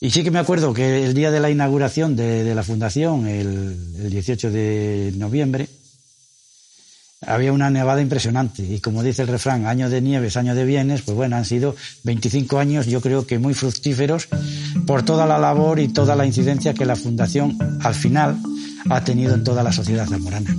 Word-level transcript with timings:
Y 0.00 0.10
sí 0.10 0.24
que 0.24 0.30
me 0.30 0.38
acuerdo 0.38 0.72
que 0.72 1.04
el 1.04 1.12
día 1.12 1.30
de 1.30 1.40
la 1.40 1.50
inauguración 1.50 2.16
de, 2.16 2.54
la 2.54 2.62
fundación, 2.62 3.26
el, 3.26 3.76
el 3.98 4.10
18 4.10 4.50
de 4.50 5.12
noviembre, 5.16 5.68
había 7.26 7.52
una 7.52 7.68
nevada 7.68 8.00
impresionante. 8.00 8.62
Y 8.62 8.80
como 8.80 9.02
dice 9.02 9.22
el 9.22 9.28
refrán, 9.28 9.66
año 9.66 9.90
de 9.90 10.00
nieves, 10.00 10.36
año 10.36 10.54
de 10.54 10.64
bienes, 10.64 11.02
pues 11.02 11.16
bueno, 11.16 11.36
han 11.36 11.44
sido 11.44 11.76
25 12.04 12.58
años, 12.58 12.86
yo 12.86 13.00
creo 13.00 13.26
que 13.26 13.38
muy 13.38 13.52
fructíferos 13.52 14.28
por 14.86 15.04
toda 15.04 15.26
la 15.26 15.38
labor 15.38 15.78
y 15.78 15.88
toda 15.88 16.16
la 16.16 16.24
incidencia 16.24 16.72
que 16.72 16.86
la 16.86 16.96
Fundación 16.96 17.58
al 17.82 17.94
final 17.94 18.38
ha 18.88 19.04
tenido 19.04 19.34
en 19.34 19.44
toda 19.44 19.62
la 19.62 19.72
sociedad 19.72 20.06
zamorana. 20.06 20.56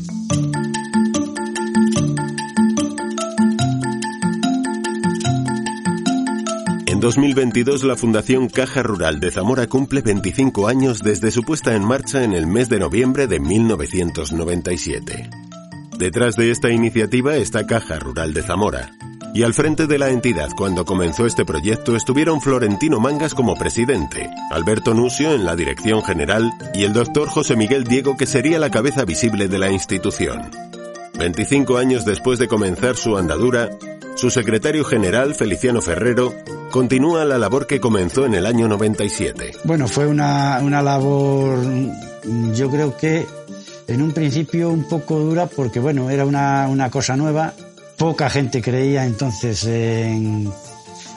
2022 7.02 7.84
la 7.84 7.96
Fundación 7.98 8.48
Caja 8.48 8.84
Rural 8.84 9.20
de 9.20 9.32
Zamora 9.32 9.66
cumple 9.66 10.02
25 10.02 10.68
años 10.68 11.00
desde 11.00 11.32
su 11.32 11.42
puesta 11.42 11.74
en 11.74 11.84
marcha 11.84 12.24
en 12.24 12.34
el 12.34 12.46
mes 12.46 12.70
de 12.70 12.78
noviembre 12.78 13.26
de 13.26 13.40
1997. 13.40 15.28
Detrás 15.98 16.36
de 16.36 16.52
esta 16.52 16.70
iniciativa 16.70 17.38
está 17.38 17.66
Caja 17.66 17.98
Rural 17.98 18.36
de 18.36 18.44
Zamora. 18.44 18.92
Y 19.34 19.42
al 19.42 19.56
frente 19.56 19.88
de 19.88 19.98
la 19.98 20.12
entidad 20.12 20.50
cuando 20.56 20.86
comenzó 20.86 21.26
este 21.26 21.44
proyecto 21.44 21.96
estuvieron 21.96 22.40
Florentino 22.40 23.00
Mangas 23.00 23.34
como 23.34 23.56
presidente, 23.56 24.30
Alberto 24.52 24.94
Nusio 24.94 25.34
en 25.34 25.44
la 25.44 25.56
dirección 25.56 26.04
general 26.04 26.52
y 26.76 26.84
el 26.84 26.94
doctor 26.94 27.30
José 27.30 27.56
Miguel 27.56 27.84
Diego 27.84 28.16
que 28.16 28.28
sería 28.28 28.60
la 28.60 28.70
cabeza 28.70 29.06
visible 29.06 29.48
de 29.48 29.58
la 29.58 29.72
institución. 29.72 30.52
25 31.18 31.78
años 31.78 32.06
después 32.06 32.38
de 32.38 32.48
comenzar 32.48 32.96
su 32.96 33.18
andadura, 33.18 33.70
su 34.22 34.30
secretario 34.30 34.86
general, 34.86 35.34
Feliciano 35.34 35.82
Ferrero, 35.82 36.32
continúa 36.70 37.26
la 37.26 37.40
labor 37.40 37.66
que 37.66 37.80
comenzó 37.80 38.24
en 38.28 38.36
el 38.36 38.46
año 38.46 38.68
97. 38.68 39.54
Bueno, 39.64 39.88
fue 39.88 40.06
una, 40.06 40.60
una 40.62 40.84
labor, 40.84 41.58
yo 42.54 42.70
creo 42.70 42.96
que 42.96 43.26
en 43.88 44.00
un 44.00 44.12
principio 44.12 44.70
un 44.70 44.88
poco 44.88 45.18
dura 45.18 45.48
porque, 45.48 45.80
bueno, 45.80 46.12
era 46.12 46.24
una, 46.24 46.68
una 46.68 46.92
cosa 46.92 47.16
nueva. 47.16 47.56
Poca 47.98 48.30
gente 48.30 48.62
creía 48.62 49.06
entonces 49.06 49.66
en, 49.66 50.54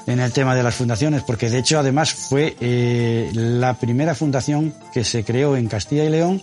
el 0.06 0.32
tema 0.32 0.55
de 0.56 0.62
las 0.62 0.75
fundaciones, 0.75 1.22
porque 1.25 1.50
de 1.50 1.58
hecho 1.58 1.78
además 1.78 2.14
fue 2.14 2.56
eh, 2.58 3.30
la 3.34 3.75
primera 3.75 4.14
fundación 4.14 4.72
que 4.94 5.05
se 5.05 5.25
creó 5.25 5.58
en 5.58 5.66
Castilla 5.66 6.05
y 6.05 6.08
León 6.08 6.42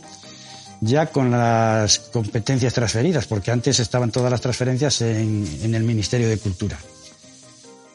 ya 0.82 1.06
con 1.08 1.32
las 1.32 2.00
competencias 2.00 2.74
transferidas, 2.74 3.28
porque 3.28 3.52
antes 3.52 3.80
estaban 3.80 4.12
todas 4.12 4.32
las 4.32 4.42
transferencias 4.42 5.02
en, 5.02 5.48
en 5.62 5.76
el 5.76 5.84
Ministerio 5.84 6.28
de 6.28 6.38
Cultura. 6.38 6.78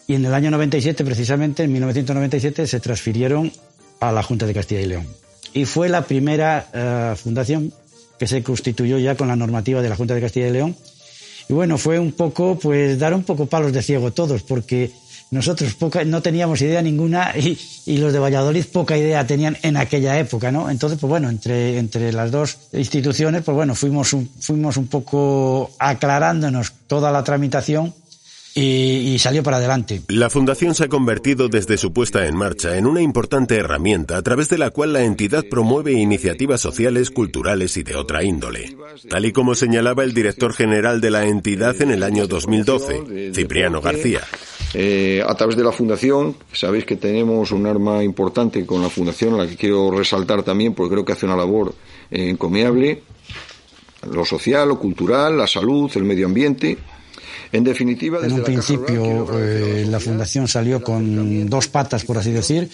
Y 0.06 0.14
en 0.14 0.24
el 0.24 0.32
año 0.32 0.50
97, 0.52 1.04
precisamente, 1.04 1.64
en 1.64 1.72
1997, 1.72 2.66
se 2.66 2.80
transfirieron 2.80 3.52
a 3.98 4.12
la 4.12 4.22
Junta 4.22 4.46
de 4.46 4.54
Castilla 4.54 4.80
y 4.80 4.86
León. 4.86 5.06
Y 5.52 5.64
fue 5.64 5.88
la 5.88 6.02
primera 6.02 7.12
uh, 7.12 7.16
fundación 7.16 7.72
que 8.18 8.26
se 8.26 8.42
constituyó 8.42 8.98
ya 8.98 9.16
con 9.16 9.28
la 9.28 9.36
normativa 9.36 9.82
de 9.82 9.88
la 9.88 9.96
Junta 9.96 10.14
de 10.14 10.20
Castilla 10.20 10.48
y 10.48 10.52
León. 10.52 10.76
Y 11.48 11.54
bueno, 11.54 11.76
fue 11.78 11.98
un 11.98 12.12
poco, 12.12 12.58
pues 12.58 12.98
dar 12.98 13.14
un 13.14 13.24
poco 13.24 13.46
palos 13.46 13.72
de 13.72 13.82
ciego 13.82 14.12
todos, 14.12 14.42
porque 14.42 14.92
nosotros 15.30 15.74
poca, 15.74 16.04
no 16.04 16.22
teníamos 16.22 16.60
idea 16.60 16.82
ninguna 16.82 17.34
y, 17.36 17.98
los 17.98 18.12
de 18.12 18.18
Valladolid 18.18 18.64
poca 18.66 18.96
idea 18.96 19.26
tenían 19.26 19.56
en 19.62 19.76
aquella 19.76 20.18
época, 20.18 20.52
¿no? 20.52 20.70
Entonces, 20.70 20.98
pues 20.98 21.08
bueno, 21.08 21.28
entre, 21.28 21.78
entre 21.78 22.12
las 22.12 22.30
dos 22.30 22.58
instituciones, 22.72 23.42
pues 23.42 23.54
bueno, 23.54 23.74
fuimos 23.74 24.12
un, 24.12 24.28
fuimos 24.40 24.76
un 24.76 24.86
poco 24.86 25.70
aclarándonos 25.78 26.72
toda 26.86 27.10
la 27.10 27.24
tramitación 27.24 27.92
y, 28.58 29.18
salió 29.18 29.42
para 29.42 29.58
adelante. 29.58 30.00
La 30.08 30.30
Fundación 30.30 30.74
se 30.74 30.84
ha 30.84 30.88
convertido 30.88 31.48
desde 31.48 31.76
su 31.76 31.92
puesta 31.92 32.26
en 32.26 32.36
marcha 32.36 32.76
en 32.76 32.86
una 32.86 33.02
importante 33.02 33.56
herramienta 33.56 34.16
a 34.16 34.22
través 34.22 34.48
de 34.48 34.56
la 34.56 34.70
cual 34.70 34.94
la 34.94 35.02
entidad 35.02 35.44
promueve 35.50 35.92
iniciativas 35.92 36.60
sociales, 36.60 37.10
culturales 37.10 37.76
y 37.76 37.82
de 37.82 37.96
otra 37.96 38.22
índole. 38.24 38.74
Tal 39.10 39.26
y 39.26 39.32
como 39.32 39.54
señalaba 39.54 40.04
el 40.04 40.14
director 40.14 40.54
general 40.54 41.02
de 41.02 41.10
la 41.10 41.26
entidad 41.26 41.80
en 41.82 41.90
el 41.90 42.02
año 42.02 42.26
2012, 42.26 43.32
Cipriano 43.34 43.82
García. 43.82 44.22
Eh, 44.78 45.22
a 45.26 45.34
través 45.34 45.56
de 45.56 45.64
la 45.64 45.72
Fundación, 45.72 46.36
sabéis 46.52 46.84
que 46.84 46.96
tenemos 46.96 47.50
un 47.50 47.64
arma 47.64 48.04
importante 48.04 48.66
con 48.66 48.82
la 48.82 48.90
Fundación, 48.90 49.32
a 49.32 49.38
la 49.38 49.46
que 49.48 49.56
quiero 49.56 49.90
resaltar 49.90 50.42
también 50.42 50.74
porque 50.74 50.92
creo 50.92 51.04
que 51.04 51.14
hace 51.14 51.24
una 51.24 51.34
labor 51.34 51.74
eh, 52.10 52.28
encomiable, 52.28 53.02
lo 54.12 54.22
social, 54.26 54.68
lo 54.68 54.78
cultural, 54.78 55.38
la 55.38 55.46
salud, 55.46 55.90
el 55.94 56.04
medio 56.04 56.26
ambiente. 56.26 56.76
En 57.52 57.64
definitiva, 57.64 58.18
desde 58.20 58.34
en 58.34 58.40
un 58.40 58.44
principio 58.44 59.26
eh, 59.40 59.86
la 59.88 59.98
fundación 59.98 60.46
salió 60.46 60.82
con 60.82 61.48
dos 61.48 61.68
patas, 61.68 62.04
por 62.04 62.18
así 62.18 62.32
decir. 62.32 62.68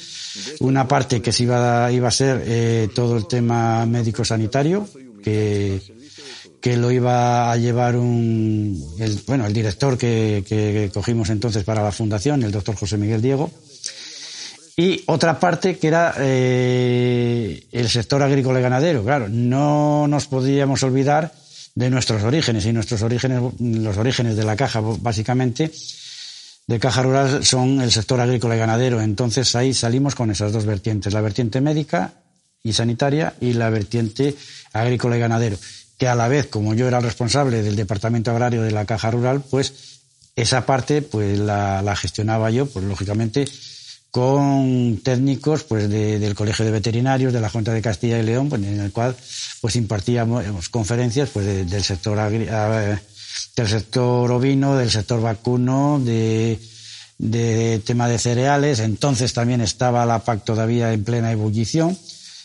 Una 0.59 0.89
parte 0.89 1.23
que 1.23 1.31
se 1.31 1.45
iba, 1.45 1.93
iba 1.93 2.09
a 2.09 2.11
ser 2.11 2.43
eh, 2.45 2.89
todo 2.93 3.17
el 3.17 3.29
tema 3.29 3.87
médico-sanitario, 3.87 4.89
que, 5.23 5.81
que 6.63 6.77
lo 6.77 6.93
iba 6.93 7.51
a 7.51 7.57
llevar 7.57 7.97
un, 7.97 8.95
el, 9.01 9.21
bueno, 9.27 9.47
el 9.47 9.53
director 9.53 9.99
que, 9.99 10.91
cogimos 10.95 11.29
entonces 11.29 11.65
para 11.65 11.83
la 11.83 11.91
fundación, 11.91 12.45
el 12.45 12.53
doctor 12.53 12.77
José 12.77 12.97
Miguel 12.97 13.21
Diego. 13.21 13.51
Y 14.77 15.03
otra 15.07 15.39
parte 15.41 15.77
que 15.77 15.89
era 15.89 16.15
eh, 16.19 17.67
el 17.73 17.89
sector 17.91 18.23
agrícola 18.23 18.61
y 18.61 18.63
ganadero. 18.63 19.03
Claro, 19.03 19.29
no 19.29 20.07
nos 20.07 20.29
podíamos 20.29 20.83
olvidar 20.85 21.33
de 21.75 21.91
nuestros 21.91 22.23
orígenes 22.23 22.65
y 22.65 22.73
nuestros 22.73 23.03
orígenes, 23.03 23.43
los 23.59 23.97
orígenes 23.97 24.37
de 24.37 24.45
la 24.45 24.57
caja 24.57 24.81
básicamente 24.81 25.71
de 26.69 26.79
caja 26.79 27.03
rural 27.03 27.45
son 27.45 27.81
el 27.81 27.91
sector 27.91 28.21
agrícola 28.21 28.55
y 28.55 28.61
ganadero. 28.61 29.01
Entonces 29.01 29.55
ahí 29.57 29.75
salimos 29.75 30.15
con 30.15 30.31
esas 30.31 30.53
dos 30.53 30.65
vertientes, 30.65 31.13
la 31.13 31.21
vertiente 31.21 31.61
médica 31.61 32.13
y 32.63 32.73
sanitaria 32.73 33.35
y 33.41 33.55
la 33.55 33.69
vertiente 33.71 34.37
agrícola 34.73 35.17
y 35.17 35.21
ganadero, 35.21 35.59
que 36.03 36.09
a 36.09 36.17
la 36.17 36.27
vez, 36.27 36.49
como 36.49 36.75
yo 36.75 36.89
era 36.89 36.99
el 36.99 37.05
responsable 37.05 37.63
del 37.63 37.77
departamento 37.77 38.33
agrario 38.33 38.63
de 38.63 38.73
la 38.73 38.85
caja 38.87 39.13
rural, 39.13 39.41
pues 39.49 40.01
esa 40.35 40.67
parte 40.67 41.01
pues 41.01 41.39
la, 41.39 41.95
gestionaba 41.95 42.51
yo, 42.51 42.67
pues 42.67 42.85
lógicamente 42.85 43.49
con 44.11 44.99
técnicos 45.05 45.63
pues 45.63 45.89
de, 45.89 46.19
del 46.19 46.35
Colegio 46.35 46.65
de 46.65 46.73
Veterinarios 46.73 47.33
de 47.33 47.41
la 47.41 47.49
Junta 47.49 47.73
de 47.73 47.81
Castilla 47.81 48.19
y 48.19 48.25
León, 48.25 48.49
pues, 48.49 48.61
en 48.65 48.81
el 48.81 48.91
cual 48.91 49.15
pues 49.61 49.77
impartíamos 49.77 50.69
conferencias 50.71 51.29
pues 51.29 51.47
de, 51.47 51.67
del 51.67 51.85
sector 51.85 52.19
agri 52.19 52.47
del 52.47 53.69
sector 53.69 54.29
ovino, 54.33 54.75
del 54.75 54.91
sector 54.91 55.23
vacuno, 55.23 56.01
de, 56.05 56.59
de 57.19 57.81
tema 57.87 58.09
de 58.09 58.19
cereales. 58.19 58.81
Entonces 58.81 59.33
también 59.35 59.61
estaba 59.61 60.05
la 60.05 60.19
PAC 60.19 60.45
todavía 60.45 60.93
en 60.93 61.05
plena 61.05 61.31
ebullición 61.31 61.97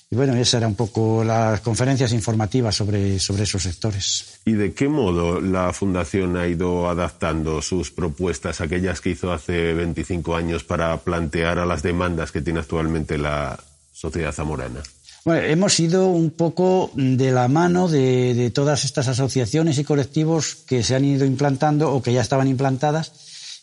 y 0.09 0.15
bueno, 0.15 0.33
esas 0.35 0.55
eran 0.55 0.69
un 0.69 0.75
poco 0.75 1.23
las 1.23 1.59
conferencias 1.59 2.13
informativas 2.13 2.75
sobre, 2.75 3.19
sobre 3.19 3.43
esos 3.43 3.63
sectores. 3.63 4.39
¿Y 4.45 4.53
de 4.53 4.73
qué 4.73 4.87
modo 4.87 5.41
la 5.41 5.73
Fundación 5.73 6.37
ha 6.37 6.47
ido 6.47 6.89
adaptando 6.89 7.61
sus 7.61 7.91
propuestas, 7.91 8.61
aquellas 8.61 9.01
que 9.01 9.09
hizo 9.09 9.33
hace 9.33 9.73
25 9.73 10.35
años, 10.35 10.63
para 10.63 10.95
plantear 10.97 11.59
a 11.59 11.65
las 11.65 11.83
demandas 11.83 12.31
que 12.31 12.41
tiene 12.41 12.61
actualmente 12.61 13.17
la 13.17 13.59
sociedad 13.91 14.31
zamorana? 14.31 14.81
Bueno, 15.25 15.45
hemos 15.45 15.77
ido 15.81 16.07
un 16.07 16.29
poco 16.29 16.89
de 16.95 17.31
la 17.31 17.49
mano 17.49 17.89
de, 17.89 18.33
de 18.33 18.49
todas 18.49 18.85
estas 18.85 19.09
asociaciones 19.09 19.77
y 19.77 19.83
colectivos 19.83 20.55
que 20.55 20.83
se 20.83 20.95
han 20.95 21.03
ido 21.03 21.25
implantando 21.25 21.93
o 21.93 22.01
que 22.01 22.13
ya 22.13 22.21
estaban 22.21 22.47
implantadas 22.47 23.11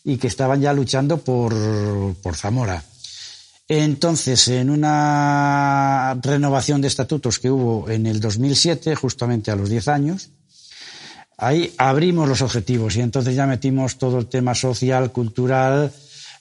y 0.03 0.17
que 0.17 0.27
estaban 0.27 0.61
ya 0.61 0.73
luchando 0.73 1.17
por, 1.17 1.55
por 2.21 2.35
Zamora. 2.35 2.83
Entonces, 3.67 4.47
en 4.47 4.69
una 4.69 6.13
renovación 6.21 6.81
de 6.81 6.87
estatutos 6.87 7.39
que 7.39 7.49
hubo 7.49 7.89
en 7.89 8.05
el 8.05 8.19
2007, 8.19 8.95
justamente 8.95 9.49
a 9.49 9.55
los 9.55 9.69
10 9.69 9.87
años, 9.87 10.29
ahí 11.37 11.73
abrimos 11.77 12.29
los 12.29 12.43
objetivos 12.43 12.95
y 12.95 13.01
entonces 13.01 13.35
ya 13.35 13.47
metimos 13.47 13.97
todo 13.97 14.19
el 14.19 14.27
tema 14.27 14.53
social, 14.53 15.11
cultural, 15.11 15.91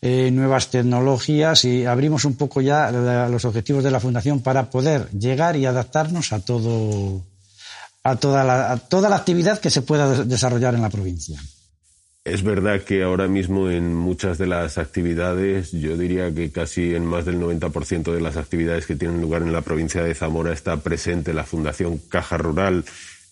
eh, 0.03 0.31
nuevas 0.31 0.69
tecnologías 0.69 1.65
y 1.65 1.87
abrimos 1.87 2.26
un 2.26 2.35
poco 2.35 2.61
ya 2.61 2.91
los 2.91 3.47
objetivos 3.47 3.82
de 3.82 3.91
la 3.91 4.00
Fundación 4.00 4.41
para 4.41 4.69
poder 4.69 5.09
llegar 5.12 5.56
y 5.56 5.65
adaptarnos 5.65 6.31
a 6.35 6.41
todo, 6.41 7.25
a 8.03 8.17
toda 8.17 8.44
la, 8.44 8.73
a 8.73 8.77
toda 8.77 9.09
la 9.09 9.17
actividad 9.17 9.61
que 9.61 9.70
se 9.70 9.81
pueda 9.81 10.25
desarrollar 10.25 10.75
en 10.75 10.82
la 10.82 10.91
provincia. 10.91 11.41
Es 12.25 12.43
verdad 12.43 12.81
que 12.81 13.03
ahora 13.03 13.29
mismo 13.29 13.69
en 13.69 13.94
muchas 13.94 14.38
de 14.38 14.47
las 14.47 14.79
actividades, 14.79 15.73
yo 15.73 15.99
diría 15.99 16.35
que 16.35 16.50
casi 16.50 16.94
en 16.94 17.05
más 17.05 17.26
del 17.26 17.38
90% 17.38 18.15
de 18.15 18.21
las 18.23 18.38
actividades 18.38 18.87
que 18.87 18.97
tienen 18.97 19.21
lugar 19.21 19.43
en 19.43 19.53
la 19.53 19.61
provincia 19.61 20.03
de 20.03 20.15
Zamora 20.15 20.55
está 20.55 20.79
presente 20.79 21.35
la 21.35 21.44
Fundación 21.44 21.99
Caja 22.09 22.38
Rural. 22.38 22.87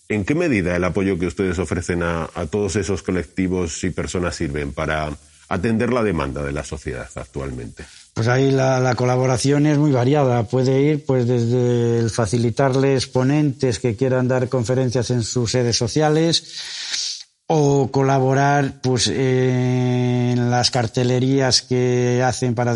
¿En 0.09 0.25
qué 0.25 0.35
medida 0.35 0.75
el 0.75 0.83
apoyo 0.83 1.17
que 1.17 1.25
ustedes 1.25 1.57
ofrecen 1.57 2.03
a, 2.03 2.27
todos 2.51 2.75
esos 2.75 3.01
colectivos 3.01 3.83
y 3.83 3.89
personas 3.89 4.35
sirven 4.35 4.73
para 4.73 5.09
atender 5.49 5.91
la 5.91 6.03
demanda 6.03 6.43
de 6.43 6.51
la 6.51 6.63
sociedad 6.63 7.09
actualmente? 7.15 7.85
Pues 8.13 8.27
ahí 8.27 8.51
la, 8.51 8.79
la, 8.79 8.93
colaboración 8.93 9.65
es 9.65 9.79
muy 9.79 9.91
variada. 9.91 10.43
Puede 10.43 10.79
ir 10.83 11.03
pues 11.03 11.27
desde 11.27 11.97
el 11.97 12.11
facilitarles 12.11 13.07
ponentes 13.07 13.79
que 13.79 13.95
quieran 13.95 14.27
dar 14.27 14.49
conferencias 14.49 15.09
en 15.09 15.23
sus 15.23 15.49
sedes 15.49 15.75
sociales 15.75 17.02
o 17.47 17.91
colaborar 17.91 18.81
pues 18.81 19.07
en 19.07 20.49
las 20.49 20.71
cartelerías 20.71 21.61
que 21.61 22.23
hacen 22.25 22.55
para, 22.55 22.73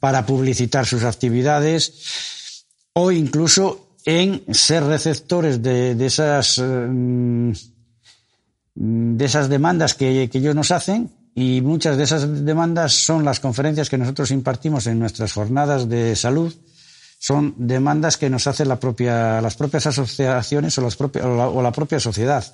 para 0.00 0.26
publicitar 0.26 0.86
sus 0.86 1.04
actividades 1.04 2.64
o 2.94 3.12
incluso 3.12 3.96
en 4.04 4.42
ser 4.52 4.84
receptores 4.84 5.62
de, 5.62 5.94
de 5.94 6.06
esas 6.06 6.58
mm, 6.58 7.52
de 8.74 9.24
esas 9.24 9.48
demandas 9.48 9.94
que, 9.94 10.28
que 10.30 10.38
ellos 10.38 10.54
nos 10.54 10.70
hacen 10.70 11.10
y 11.34 11.60
muchas 11.62 11.96
de 11.96 12.04
esas 12.04 12.44
demandas 12.44 12.92
son 12.92 13.24
las 13.24 13.40
conferencias 13.40 13.88
que 13.88 13.98
nosotros 13.98 14.30
impartimos 14.30 14.86
en 14.86 14.98
nuestras 14.98 15.32
jornadas 15.32 15.88
de 15.88 16.14
salud. 16.14 16.52
Son 17.18 17.54
demandas 17.56 18.16
que 18.16 18.28
nos 18.28 18.46
hacen 18.46 18.68
las 18.68 18.78
propias 18.78 19.86
asociaciones 19.86 20.76
o, 20.76 20.82
las 20.82 20.96
propias, 20.96 21.24
o 21.24 21.62
la 21.62 21.72
propia 21.72 22.00
sociedad. 22.00 22.44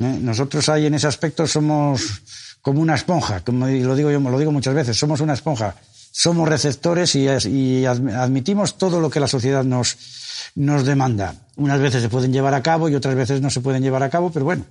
¿Eh? 0.00 0.18
Nosotros 0.20 0.68
ahí 0.68 0.86
en 0.86 0.94
ese 0.94 1.08
aspecto 1.08 1.46
somos 1.46 2.22
como 2.62 2.80
una 2.80 2.94
esponja, 2.94 3.40
como 3.40 3.66
lo 3.66 3.96
digo 3.96 4.10
yo, 4.10 4.20
lo 4.20 4.38
digo 4.38 4.52
muchas 4.52 4.74
veces, 4.74 4.96
somos 4.96 5.20
una 5.20 5.34
esponja. 5.34 5.74
Somos 6.10 6.48
receptores 6.48 7.14
y, 7.14 7.26
y 7.48 7.84
admitimos 7.84 8.76
todo 8.76 9.00
lo 9.00 9.10
que 9.10 9.20
la 9.20 9.28
sociedad 9.28 9.62
nos, 9.62 9.96
nos 10.56 10.84
demanda. 10.84 11.34
Unas 11.56 11.80
veces 11.80 12.02
se 12.02 12.08
pueden 12.08 12.32
llevar 12.32 12.54
a 12.54 12.62
cabo 12.62 12.88
y 12.88 12.94
otras 12.94 13.14
veces 13.14 13.40
no 13.40 13.50
se 13.50 13.60
pueden 13.60 13.82
llevar 13.82 14.02
a 14.02 14.10
cabo, 14.10 14.30
pero 14.30 14.44
bueno, 14.44 14.64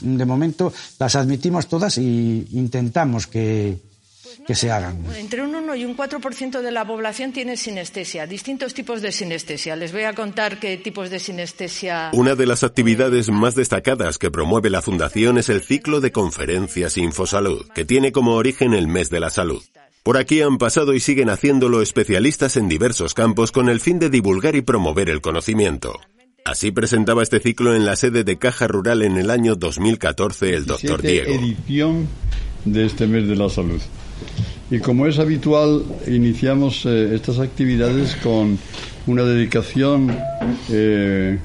de 0.00 0.24
momento 0.24 0.72
las 0.98 1.16
admitimos 1.16 1.66
todas 1.66 1.98
y 1.98 2.46
intentamos 2.52 3.26
que, 3.26 3.78
que 4.46 4.54
se 4.54 4.70
hagan. 4.70 5.02
Entre 5.16 5.42
un 5.42 5.54
1 5.54 5.76
y 5.76 5.84
un 5.84 5.96
4% 5.96 6.60
de 6.60 6.70
la 6.70 6.86
población 6.86 7.32
tiene 7.32 7.56
sinestesia, 7.56 8.26
distintos 8.26 8.74
tipos 8.74 9.02
de 9.02 9.12
sinestesia. 9.12 9.76
Les 9.76 9.92
voy 9.92 10.04
a 10.04 10.12
contar 10.12 10.58
qué 10.58 10.76
tipos 10.76 11.10
de 11.10 11.18
sinestesia. 11.18 12.10
Una 12.12 12.34
de 12.34 12.46
las 12.46 12.64
actividades 12.64 13.30
más 13.30 13.54
destacadas 13.54 14.18
que 14.18 14.30
promueve 14.30 14.70
la 14.70 14.82
Fundación 14.82 15.38
es 15.38 15.48
el 15.48 15.62
ciclo 15.62 16.00
de 16.00 16.12
conferencias 16.12 16.96
Infosalud, 16.96 17.68
que 17.74 17.84
tiene 17.84 18.12
como 18.12 18.34
origen 18.34 18.74
el 18.74 18.88
mes 18.88 19.10
de 19.10 19.20
la 19.20 19.30
salud. 19.30 19.62
Por 20.02 20.18
aquí 20.18 20.42
han 20.42 20.58
pasado 20.58 20.92
y 20.92 21.00
siguen 21.00 21.30
haciéndolo 21.30 21.80
especialistas 21.80 22.58
en 22.58 22.68
diversos 22.68 23.14
campos 23.14 23.52
con 23.52 23.70
el 23.70 23.80
fin 23.80 23.98
de 23.98 24.10
divulgar 24.10 24.54
y 24.54 24.60
promover 24.60 25.08
el 25.08 25.22
conocimiento. 25.22 25.98
Así 26.44 26.72
presentaba 26.72 27.22
este 27.22 27.40
ciclo 27.40 27.74
en 27.74 27.86
la 27.86 27.96
sede 27.96 28.22
de 28.22 28.36
Caja 28.36 28.66
Rural 28.66 29.00
en 29.00 29.16
el 29.16 29.30
año 29.30 29.56
2014 29.56 30.54
el 30.54 30.66
doctor 30.66 31.00
Diego. 31.00 31.32
edición 31.32 32.06
de 32.66 32.84
este 32.84 33.06
mes 33.06 33.26
de 33.26 33.34
la 33.34 33.48
salud. 33.48 33.80
Y 34.70 34.78
como 34.78 35.06
es 35.06 35.18
habitual, 35.18 35.84
iniciamos 36.06 36.84
eh, 36.86 37.14
estas 37.14 37.38
actividades 37.38 38.16
con 38.16 38.58
una 39.06 39.22
dedicación 39.22 40.16
eh, 40.70 41.38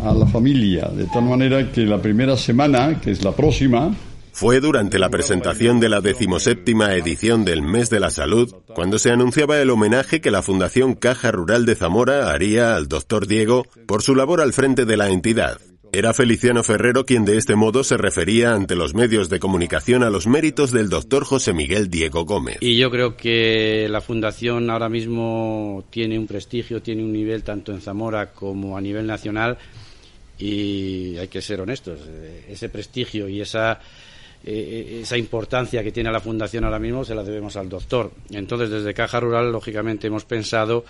a 0.00 0.12
la 0.12 0.26
familia, 0.26 0.88
de 0.94 1.06
tal 1.06 1.24
manera 1.24 1.72
que 1.72 1.82
la 1.82 2.00
primera 2.00 2.36
semana, 2.36 3.00
que 3.00 3.10
es 3.10 3.24
la 3.24 3.32
próxima, 3.32 3.94
fue 4.36 4.60
durante 4.60 4.98
la 4.98 5.08
presentación 5.08 5.80
de 5.80 5.88
la 5.88 6.02
decimoséptima 6.02 6.92
edición 6.94 7.46
del 7.46 7.62
Mes 7.62 7.88
de 7.88 8.00
la 8.00 8.10
Salud 8.10 8.54
cuando 8.74 8.98
se 8.98 9.10
anunciaba 9.10 9.58
el 9.58 9.70
homenaje 9.70 10.20
que 10.20 10.30
la 10.30 10.42
Fundación 10.42 10.94
Caja 10.94 11.30
Rural 11.30 11.64
de 11.64 11.74
Zamora 11.74 12.30
haría 12.30 12.76
al 12.76 12.86
doctor 12.86 13.26
Diego 13.26 13.64
por 13.86 14.02
su 14.02 14.14
labor 14.14 14.42
al 14.42 14.52
frente 14.52 14.84
de 14.84 14.98
la 14.98 15.08
entidad. 15.08 15.58
Era 15.92 16.12
Feliciano 16.12 16.62
Ferrero 16.62 17.06
quien 17.06 17.24
de 17.24 17.36
este 17.36 17.56
modo 17.56 17.84
se 17.84 17.96
refería 17.96 18.52
ante 18.52 18.76
los 18.76 18.94
medios 18.94 19.28
de 19.28 19.38
comunicación 19.38 20.02
a 20.02 20.10
los 20.10 20.26
méritos 20.26 20.70
del 20.70 20.88
doctor 20.88 21.24
José 21.24 21.52
Miguel 21.52 21.88
Diego 21.88 22.24
Gómez. 22.24 22.58
Y 22.60 22.76
yo 22.76 22.90
creo 22.90 23.16
que 23.16 23.88
la 23.88 24.00
Fundación 24.00 24.68
ahora 24.70 24.88
mismo 24.88 25.84
tiene 25.90 26.18
un 26.18 26.26
prestigio, 26.26 26.82
tiene 26.82 27.02
un 27.02 27.12
nivel 27.12 27.42
tanto 27.42 27.72
en 27.72 27.80
Zamora 27.80 28.32
como 28.32 28.76
a 28.76 28.80
nivel 28.80 29.06
nacional 29.06 29.58
y 30.38 31.16
hay 31.16 31.28
que 31.28 31.40
ser 31.40 31.60
honestos, 31.60 32.00
ese 32.48 32.68
prestigio 32.68 33.28
y 33.28 33.40
esa 33.40 33.80
eh, 34.48 35.00
esa 35.02 35.16
importancia 35.16 35.82
que 35.82 35.90
tiene 35.90 36.12
la 36.12 36.20
Fundación 36.20 36.64
ahora 36.64 36.78
mismo 36.78 37.04
se 37.04 37.14
la 37.14 37.24
debemos 37.24 37.56
al 37.56 37.68
doctor. 37.68 38.12
Entonces, 38.30 38.70
desde 38.70 38.94
Caja 38.94 39.18
Rural, 39.18 39.50
lógicamente, 39.50 40.06
hemos 40.06 40.24
pensado 40.24 40.84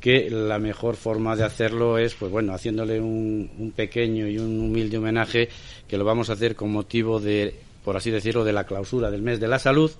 que 0.00 0.30
la 0.30 0.58
mejor 0.58 0.96
forma 0.96 1.36
de 1.36 1.44
hacerlo 1.44 1.98
es, 1.98 2.14
pues 2.14 2.30
bueno, 2.30 2.52
haciéndole 2.52 3.00
un, 3.00 3.50
un 3.58 3.70
pequeño 3.72 4.28
y 4.28 4.38
un 4.38 4.60
humilde 4.60 4.98
homenaje 4.98 5.48
que 5.88 5.96
lo 5.96 6.04
vamos 6.04 6.30
a 6.30 6.34
hacer 6.34 6.54
con 6.54 6.70
motivo 6.70 7.20
de, 7.20 7.54
por 7.84 7.96
así 7.96 8.10
decirlo, 8.10 8.44
de 8.44 8.52
la 8.52 8.64
clausura 8.64 9.10
del 9.10 9.22
mes 9.22 9.40
de 9.40 9.48
la 9.48 9.58
salud 9.58 9.90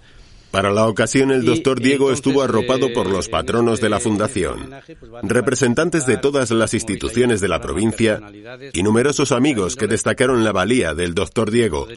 para 0.51 0.71
la 0.71 0.87
ocasión, 0.87 1.31
el 1.31 1.45
doctor 1.45 1.81
Diego 1.81 2.13
estuvo 2.13 2.43
arropado 2.43 2.93
por 2.93 3.11
los 3.11 3.29
patronos 3.29 3.81
de 3.81 3.91
la 3.91 4.01
Fundación, 4.01 4.71
representantes 5.23 6.07
de 6.07 6.17
todas 6.17 6.51
las 6.51 6.73
instituciones 6.75 7.41
de 7.41 7.49
la 7.49 7.61
provincia 7.61 8.21
y 8.73 8.83
numerosos 8.83 9.33
amigos 9.33 9.77
que 9.77 9.87
destacaron 9.87 10.45
la 10.45 10.53
valía 10.53 10.95
del 10.95 11.15
doctor 11.15 11.51
Diego, 11.51 11.89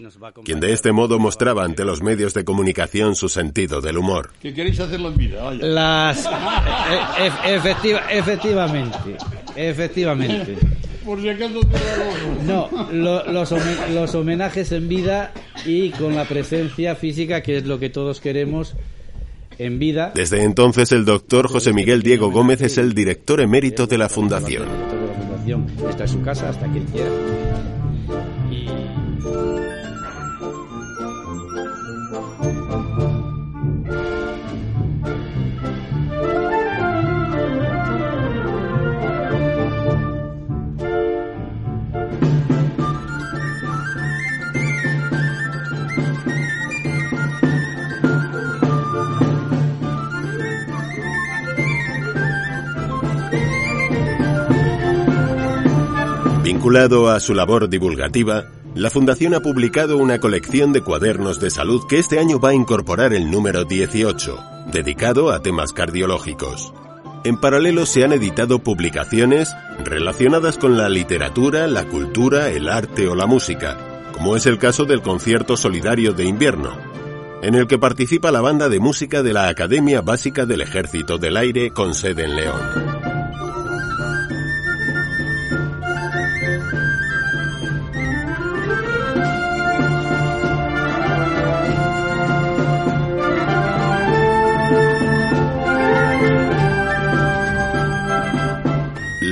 quien 0.44 0.60
de 0.60 0.74
este 0.74 0.92
modo 0.92 1.20
mostraba 1.20 1.64
ante 1.64 1.86
los 1.86 2.02
medios 2.02 2.34
de 2.34 2.44
comunicación 2.44 3.16
su 3.16 3.30
sentido 3.30 3.82
del 3.82 3.98
humor. 3.98 4.32
¿Qué 4.42 4.54
queréis 4.54 4.80
hacer 4.80 5.00
en 5.00 5.16
vida? 5.16 5.54
Las... 5.54 6.26
E, 6.26 7.56
efectiva, 7.56 8.12
efectivamente, 8.12 9.18
efectivamente. 9.56 10.58
Por 11.06 11.22
si 11.22 11.30
acaso 11.30 11.62
No, 12.46 12.70
lo, 12.92 13.32
los, 13.32 13.54
los 13.92 14.16
homenajes 14.16 14.72
en 14.72 14.90
vida 14.90 15.32
y 15.66 15.90
con 15.92 16.16
la 16.16 16.26
presencia 16.26 16.96
física, 16.96 17.42
que 17.42 17.58
es 17.58 17.66
lo 17.66 17.80
que 17.80 17.90
todos 17.90 18.20
queremos 18.20 18.76
en 19.58 19.78
vida. 19.78 20.12
Desde 20.16 20.44
entonces 20.44 20.92
el 20.92 21.06
doctor 21.06 21.48
José 21.48 21.74
Miguel 21.74 22.02
Diego 22.02 22.32
Gómez 22.32 22.62
es 22.62 22.78
el 22.78 22.94
director 22.94 23.42
emérito 23.42 23.88
de 23.88 23.98
la 23.98 24.10
Fundación. 24.10 24.68
Está 25.90 26.04
en 26.04 26.10
su 26.10 26.22
casa 26.22 26.50
hasta 26.50 26.72
que 26.72 26.80
quiera. 26.92 27.10
Vinculado 56.70 57.10
a 57.10 57.20
su 57.20 57.34
labor 57.34 57.68
divulgativa, 57.68 58.46
la 58.76 58.92
Fundación 58.92 59.34
ha 59.34 59.40
publicado 59.40 59.98
una 59.98 60.20
colección 60.20 60.72
de 60.72 60.82
cuadernos 60.82 61.40
de 61.40 61.50
salud 61.50 61.88
que 61.90 61.98
este 61.98 62.20
año 62.20 62.40
va 62.40 62.50
a 62.50 62.54
incorporar 62.54 63.12
el 63.12 63.32
número 63.32 63.66
18, 63.66 64.40
dedicado 64.72 65.32
a 65.32 65.42
temas 65.42 65.74
cardiológicos. 65.74 66.72
En 67.24 67.42
paralelo 67.42 67.88
se 67.88 68.04
han 68.04 68.14
editado 68.14 68.60
publicaciones 68.60 69.52
relacionadas 69.84 70.60
con 70.60 70.78
la 70.78 70.90
literatura, 70.90 71.66
la 71.66 71.86
cultura, 71.86 72.50
el 72.50 72.70
arte 72.70 73.08
o 73.08 73.16
la 73.16 73.26
música, 73.26 73.76
como 74.14 74.36
es 74.36 74.46
el 74.46 74.60
caso 74.60 74.86
del 74.86 75.02
concierto 75.02 75.58
solidario 75.58 76.14
de 76.14 76.26
invierno, 76.26 76.78
en 77.42 77.56
el 77.56 77.66
que 77.66 77.80
participa 77.80 78.30
la 78.30 78.42
banda 78.42 78.70
de 78.70 78.80
música 78.80 79.24
de 79.24 79.34
la 79.34 79.48
Academia 79.48 80.02
Básica 80.02 80.46
del 80.46 80.62
Ejército 80.62 81.18
del 81.18 81.36
Aire 81.36 81.72
con 81.72 81.96
sede 81.96 82.26
en 82.26 82.36
León. 82.36 82.99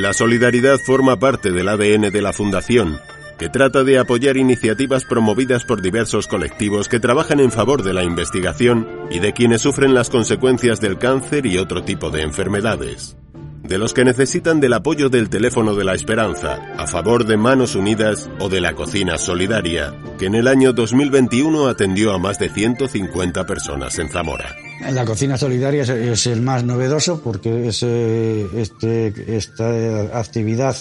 La 0.08 0.14
solidaridad 0.14 0.80
forma 0.80 1.20
parte 1.20 1.52
del 1.52 1.68
ADN 1.68 2.12
de 2.14 2.22
la 2.22 2.32
Fundación, 2.32 2.98
que 3.38 3.50
trata 3.50 3.84
de 3.84 4.00
apoyar 4.00 4.38
iniciativas 4.38 5.04
promovidas 5.04 5.66
por 5.66 5.82
diversos 5.82 6.28
colectivos 6.28 6.88
que 6.88 7.02
trabajan 7.02 7.42
en 7.42 7.52
favor 7.52 7.84
de 7.84 7.94
la 7.94 8.06
investigación 8.06 8.88
y 9.12 9.20
de 9.20 9.34
quienes 9.34 9.64
sufren 9.64 9.94
las 9.94 10.10
consecuencias 10.10 10.80
del 10.80 10.98
cáncer 10.98 11.46
y 11.46 11.58
otro 11.58 11.84
tipo 11.84 12.10
de 12.10 12.22
enfermedades. 12.22 13.18
de 13.64 13.78
los 13.78 13.94
que 13.94 14.06
necesitan 14.06 14.62
del 14.62 14.72
apoyo 14.72 15.10
del 15.10 15.30
teléfono 15.30 15.76
de 15.76 15.84
la 15.84 15.94
esperanza, 15.94 16.74
a 16.78 16.88
favor 16.88 17.26
de 17.26 17.36
Manos 17.36 17.76
Unidas 17.76 18.30
o 18.40 18.48
de 18.48 18.62
la 18.62 18.76
cocina 18.76 19.18
solidaria, 19.18 19.94
que 20.18 20.28
en 20.28 20.36
el 20.36 20.48
año 20.48 20.72
2021 20.72 21.68
atendió 21.68 22.14
a 22.14 22.18
más 22.18 22.40
de 22.40 22.48
150 22.48 23.46
personas 23.46 24.00
en 24.00 24.08
Zamora. 24.08 24.56
La 24.82 25.06
cocina 25.06 25.38
solidaria 25.38 25.84
es, 25.84 26.28
el 26.28 26.42
más 26.42 26.64
novedoso 26.64 27.22
porque 27.22 27.68
es, 27.68 27.84
este, 27.84 29.36
esta 29.36 30.20
actividad 30.20 30.78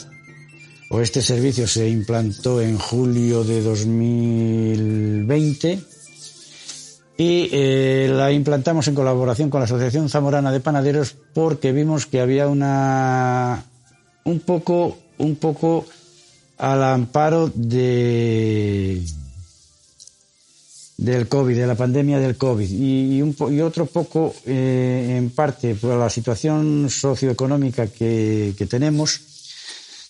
o 0.90 1.00
este 1.00 1.22
servicio 1.22 1.66
se 1.66 1.88
implantó 1.88 2.60
en 2.60 2.78
julio 2.78 3.42
de 3.42 3.62
2020 3.62 5.80
y 7.18 7.48
eh, 7.50 8.10
la 8.12 8.30
implantamos 8.30 8.86
en 8.88 8.94
colaboración 8.94 9.48
con 9.48 9.60
la 9.60 9.64
Asociación 9.64 10.10
Zamorana 10.10 10.52
de 10.52 10.60
Panaderos 10.60 11.16
porque 11.32 11.72
vimos 11.72 12.04
que 12.06 12.20
había 12.20 12.46
una 12.46 13.64
un 14.24 14.40
poco 14.40 14.98
un 15.18 15.36
poco 15.36 15.86
al 16.58 16.84
amparo 16.84 17.50
de 17.54 19.02
del 20.96 21.28
COVID, 21.28 21.56
de 21.56 21.66
la 21.66 21.74
pandemia 21.74 22.18
del 22.18 22.36
COVID 22.36 22.70
y, 22.70 23.20
un, 23.20 23.36
y 23.52 23.60
otro 23.60 23.86
poco 23.86 24.34
eh, 24.46 25.16
en 25.18 25.30
parte 25.30 25.74
por 25.74 25.98
la 25.98 26.08
situación 26.08 26.88
socioeconómica 26.88 27.86
que, 27.88 28.54
tenemos 28.68 29.20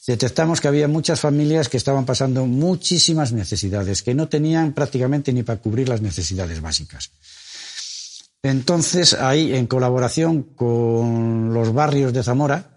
detectamos 0.06 0.60
que 0.60 0.68
había 0.68 0.86
muchas 0.86 1.18
familias 1.18 1.68
que 1.68 1.76
estaban 1.76 2.04
pasando 2.04 2.46
muchísimas 2.46 3.32
necesidades, 3.32 4.04
que 4.04 4.14
no 4.14 4.28
tenían 4.28 4.72
prácticamente 4.72 5.32
ni 5.32 5.42
para 5.42 5.60
cubrir 5.60 5.88
las 5.88 6.00
necesidades 6.00 6.60
básicas. 6.60 7.10
Entonces, 8.40 9.14
ahí, 9.14 9.52
en 9.52 9.66
colaboración 9.66 10.44
con 10.44 11.52
los 11.52 11.74
barrios 11.74 12.12
de 12.12 12.22
Zamora, 12.22 12.70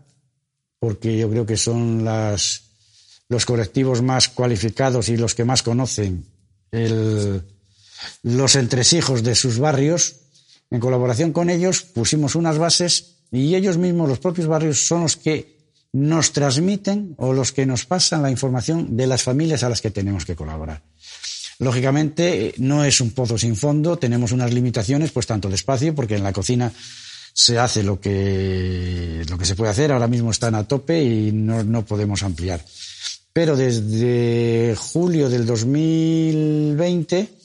porque 0.79 1.19
yo 1.19 1.29
creo 1.29 1.45
que 1.45 1.57
son 1.57 2.03
las, 2.03 2.63
los 3.27 3.45
colectivos 3.45 4.01
más 4.01 4.29
cualificados 4.29 5.09
y 5.09 5.17
los 5.17 5.35
que 5.35 5.45
más 5.45 5.61
conocen 5.61 6.25
los 8.23 8.55
entresijos 8.55 9.23
de 9.23 9.35
sus 9.35 9.59
barrios, 9.59 10.15
en 10.71 10.79
colaboración 10.79 11.31
con 11.31 11.49
ellos 11.49 11.81
pusimos 11.81 12.35
unas 12.35 12.57
bases 12.57 13.15
y 13.31 13.55
ellos 13.55 13.77
mismos, 13.77 14.09
los 14.09 14.19
propios 14.19 14.47
barrios, 14.47 14.87
son 14.87 15.03
los 15.03 15.15
que 15.15 15.57
nos 15.91 16.31
transmiten 16.33 17.15
o 17.17 17.33
los 17.33 17.51
que 17.51 17.65
nos 17.65 17.85
pasan 17.85 18.21
la 18.21 18.31
información 18.31 18.95
de 18.95 19.07
las 19.07 19.23
familias 19.23 19.63
a 19.63 19.69
las 19.69 19.81
que 19.81 19.91
tenemos 19.91 20.25
que 20.25 20.35
colaborar. 20.35 20.83
Lógicamente, 21.59 22.53
no 22.57 22.85
es 22.85 23.01
un 23.01 23.11
pozo 23.11 23.37
sin 23.37 23.55
fondo, 23.55 23.97
tenemos 23.97 24.31
unas 24.31 24.53
limitaciones, 24.53 25.11
pues 25.11 25.27
tanto 25.27 25.49
de 25.49 25.55
espacio, 25.55 25.93
porque 25.93 26.15
en 26.15 26.23
la 26.23 26.31
cocina 26.31 26.71
se 27.33 27.59
hace 27.59 27.83
lo 27.83 27.99
que, 27.99 29.23
lo 29.27 29.37
que 29.37 29.45
se 29.45 29.55
puede 29.55 29.71
hacer, 29.71 29.91
ahora 29.91 30.07
mismo 30.07 30.31
están 30.31 30.55
a 30.55 30.67
tope 30.67 31.03
y 31.03 31.31
no, 31.31 31.63
no 31.63 31.85
podemos 31.85 32.23
ampliar. 32.23 32.63
Pero 33.33 33.57
desde 33.57 34.75
julio 34.77 35.29
del 35.29 35.45
2020 35.45 37.38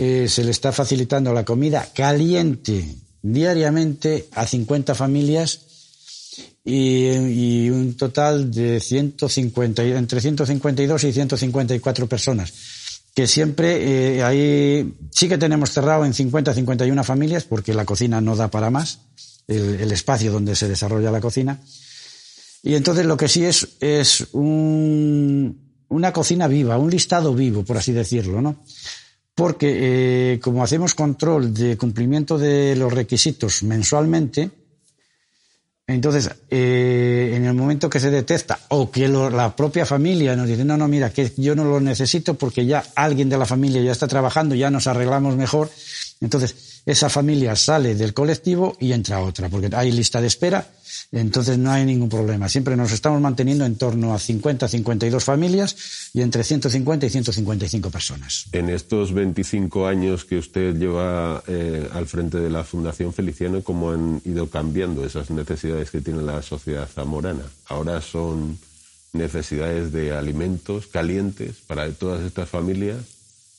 eh, 0.00 0.28
se 0.28 0.44
le 0.44 0.52
está 0.52 0.70
facilitando 0.70 1.34
la 1.34 1.44
comida 1.44 1.88
caliente 1.92 2.84
diariamente 3.20 4.28
a 4.30 4.46
50 4.46 4.94
familias 4.94 5.62
y, 6.64 7.68
un 7.68 7.96
total 7.96 8.48
de 8.48 8.78
150, 8.78 9.82
entre 9.82 10.20
152 10.20 11.02
y 11.02 11.12
154 11.12 12.06
personas. 12.06 12.52
Que 13.12 13.26
siempre 13.26 14.18
eh, 14.18 14.22
ahí 14.22 14.94
sí 15.10 15.28
que 15.28 15.36
tenemos 15.36 15.72
cerrado 15.72 16.04
en 16.04 16.14
50, 16.14 16.54
51 16.54 17.02
familias 17.02 17.42
porque 17.42 17.74
la 17.74 17.84
cocina 17.84 18.20
no 18.20 18.36
da 18.36 18.52
para 18.52 18.70
más, 18.70 19.00
el, 19.48 19.90
espacio 19.90 20.30
donde 20.30 20.54
se 20.54 20.68
desarrolla 20.68 21.10
la 21.10 21.20
cocina. 21.20 21.60
Y 22.62 22.76
entonces 22.76 23.04
lo 23.04 23.16
que 23.16 23.26
sí 23.26 23.44
es, 23.44 23.66
es 23.80 24.28
una 24.32 26.12
cocina 26.12 26.46
viva, 26.46 26.78
un 26.78 26.88
listado 26.88 27.34
vivo, 27.34 27.64
por 27.64 27.78
así 27.78 27.90
decirlo, 27.90 28.40
¿no? 28.40 28.62
Porque 29.38 30.32
eh, 30.32 30.40
como 30.40 30.64
hacemos 30.64 30.96
control 30.96 31.54
de 31.54 31.76
cumplimiento 31.76 32.36
de 32.36 32.74
los 32.74 32.92
requisitos 32.92 33.62
mensualmente, 33.62 34.50
entonces, 35.86 36.28
eh, 36.50 37.34
en 37.36 37.44
el 37.44 37.54
momento 37.54 37.88
que 37.88 38.00
se 38.00 38.10
detecta 38.10 38.58
o 38.70 38.90
que 38.90 39.06
la 39.06 39.54
propia 39.54 39.86
familia 39.86 40.34
nos 40.34 40.48
dice, 40.48 40.64
no, 40.64 40.76
no, 40.76 40.88
mira, 40.88 41.10
que 41.10 41.32
yo 41.36 41.54
no 41.54 41.62
lo 41.62 41.78
necesito 41.78 42.34
porque 42.34 42.66
ya 42.66 42.82
alguien 42.96 43.28
de 43.28 43.38
la 43.38 43.46
familia 43.46 43.80
ya 43.80 43.92
está 43.92 44.08
trabajando, 44.08 44.56
ya 44.56 44.72
nos 44.72 44.88
arreglamos 44.88 45.36
mejor, 45.36 45.70
entonces 46.20 46.77
esa 46.90 47.08
familia 47.08 47.54
sale 47.54 47.94
del 47.94 48.14
colectivo 48.14 48.76
y 48.80 48.92
entra 48.92 49.20
otra, 49.20 49.48
porque 49.48 49.70
hay 49.74 49.92
lista 49.92 50.20
de 50.20 50.26
espera 50.26 50.66
entonces 51.12 51.58
no 51.58 51.70
hay 51.70 51.84
ningún 51.84 52.08
problema. 52.08 52.48
Siempre 52.48 52.76
nos 52.76 52.92
estamos 52.92 53.20
manteniendo 53.20 53.64
en 53.64 53.76
torno 53.76 54.14
a 54.14 54.18
50, 54.18 54.68
52 54.68 55.24
familias 55.24 56.10
y 56.12 56.20
entre 56.20 56.44
150 56.44 57.06
y 57.06 57.10
155 57.10 57.90
personas. 57.90 58.46
En 58.52 58.68
estos 58.68 59.12
25 59.12 59.86
años 59.86 60.24
que 60.24 60.36
usted 60.36 60.76
lleva 60.76 61.42
eh, 61.46 61.88
al 61.92 62.06
frente 62.06 62.38
de 62.38 62.50
la 62.50 62.64
Fundación 62.64 63.12
Feliciano, 63.12 63.62
¿cómo 63.62 63.92
han 63.92 64.20
ido 64.24 64.48
cambiando 64.48 65.04
esas 65.04 65.30
necesidades 65.30 65.90
que 65.90 66.00
tiene 66.00 66.22
la 66.22 66.42
sociedad 66.42 66.88
zamorana? 66.88 67.44
Ahora 67.66 68.00
son 68.00 68.58
necesidades 69.12 69.92
de 69.92 70.12
alimentos 70.12 70.86
calientes 70.86 71.56
para 71.66 71.90
todas 71.92 72.22
estas 72.24 72.48
familias 72.48 73.17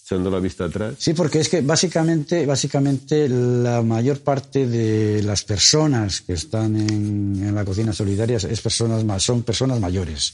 echando 0.10 0.32
la 0.32 0.39
vista 0.39 0.66
atrás. 0.66 0.96
Sí, 0.98 1.13
porque 1.13 1.39
es 1.39 1.50
que 1.50 1.62
básicamente, 1.62 2.46
básicamente 2.46 3.30
la 3.30 3.84
mayor 3.84 4.22
parte 4.22 4.66
de 4.66 5.22
las 5.22 5.44
personas 5.44 6.22
que 6.22 6.34
están 6.34 6.75
en, 6.75 7.54
la 7.54 7.63
cocina 7.63 7.94
solidaria 7.94 8.38
es 8.38 8.62
personas, 8.62 9.22
son 9.22 9.44
personas 9.44 9.80
mayores. 9.80 10.34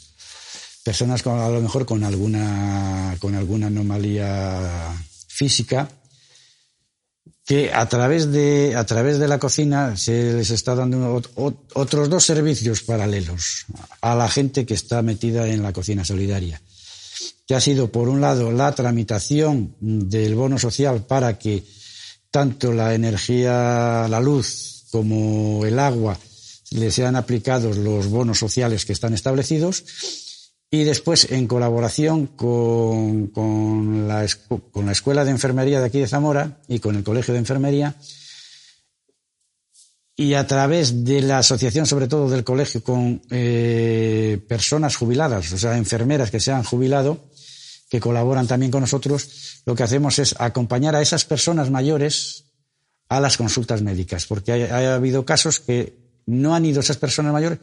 Personas 0.84 1.22
con, 1.24 1.40
a 1.40 1.50
lo 1.50 1.62
mejor 1.62 1.86
con 1.86 2.04
alguna, 2.04 3.18
con 3.20 3.36
alguna 3.36 3.68
anomalía 3.68 4.96
física 5.28 5.90
que 7.46 7.74
a 7.74 7.88
través 7.90 8.32
de, 8.32 8.76
a 8.76 8.86
través 8.86 9.20
de 9.20 9.28
la 9.28 9.40
cocina 9.40 9.98
se 9.98 10.34
les 10.34 10.52
está 10.52 10.74
dando 10.74 11.22
otros 11.74 12.10
dos 12.10 12.24
servicios 12.24 12.82
paralelos 12.82 13.66
a 14.02 14.16
la 14.16 14.30
gente 14.30 14.66
que 14.66 14.74
está 14.74 15.02
metida 15.02 15.48
en 15.48 15.62
la 15.62 15.74
cocina 15.74 16.06
solidaria 16.06 16.62
que 17.48 17.56
ha 17.56 17.62
sido, 17.62 17.92
por 17.92 18.10
un 18.10 18.22
lado, 18.22 18.52
la 18.52 18.74
tramitación 18.74 19.76
del 19.80 20.36
bono 20.36 20.58
social 20.58 21.06
para 21.06 21.38
que 21.38 21.64
tanto 22.32 22.74
la 22.74 22.94
energía, 22.94 24.08
la 24.10 24.20
luz 24.20 24.86
como 24.92 25.66
el 25.66 25.80
agua 25.80 26.18
le 26.72 26.92
sean 26.92 27.16
aplicados 27.16 27.78
los 27.78 28.08
bonos 28.08 28.40
sociales 28.40 28.86
que 28.86 28.94
están 28.94 29.14
establecidos 29.14 29.84
y 30.72 30.84
después 30.84 31.32
en 31.32 31.48
colaboración 31.48 32.28
con, 32.28 33.28
con, 33.28 34.08
la, 34.08 34.26
con 34.72 34.86
la 34.86 34.92
Escuela 34.92 35.24
de 35.24 35.32
Enfermería 35.32 35.80
de 35.80 35.86
aquí 35.86 36.00
de 36.00 36.08
Zamora 36.08 36.58
y 36.68 36.80
con 36.80 36.96
el 36.96 37.04
Colegio 37.04 37.34
de 37.34 37.40
Enfermería 37.40 37.96
y 40.18 40.34
a 40.34 40.48
través 40.48 41.04
de 41.04 41.22
la 41.22 41.40
asociación, 41.40 41.86
sobre 41.86 42.08
todo 42.08 42.30
del 42.30 42.46
colegio, 42.46 42.82
con 42.82 43.22
eh, 43.30 44.40
personas 44.48 44.96
jubiladas, 44.96 45.52
o 45.52 45.58
sea, 45.58 45.78
enfermeras 45.78 46.32
que 46.32 46.40
se 46.40 46.52
han 46.52 46.64
jubilado, 46.64 47.20
que 47.90 48.00
colaboran 48.00 48.48
también 48.48 48.72
con 48.72 48.82
nosotros, 48.82 49.62
lo 49.66 49.76
que 49.76 49.84
hacemos 49.84 50.18
es 50.20 50.36
acompañar 50.40 50.96
a 50.96 51.02
esas 51.02 51.26
personas 51.26 51.70
mayores 51.70 52.46
a 53.10 53.20
las 53.20 53.36
consultas 53.38 53.82
médicas, 53.82 54.26
porque 54.26 54.70
ha, 54.70 54.96
habido 54.96 55.26
casos 55.26 55.60
que 55.60 55.98
no 56.26 56.56
han 56.56 56.66
ido 56.66 56.80
esas 56.80 56.98
personas 56.98 57.34
mayores 57.34 57.60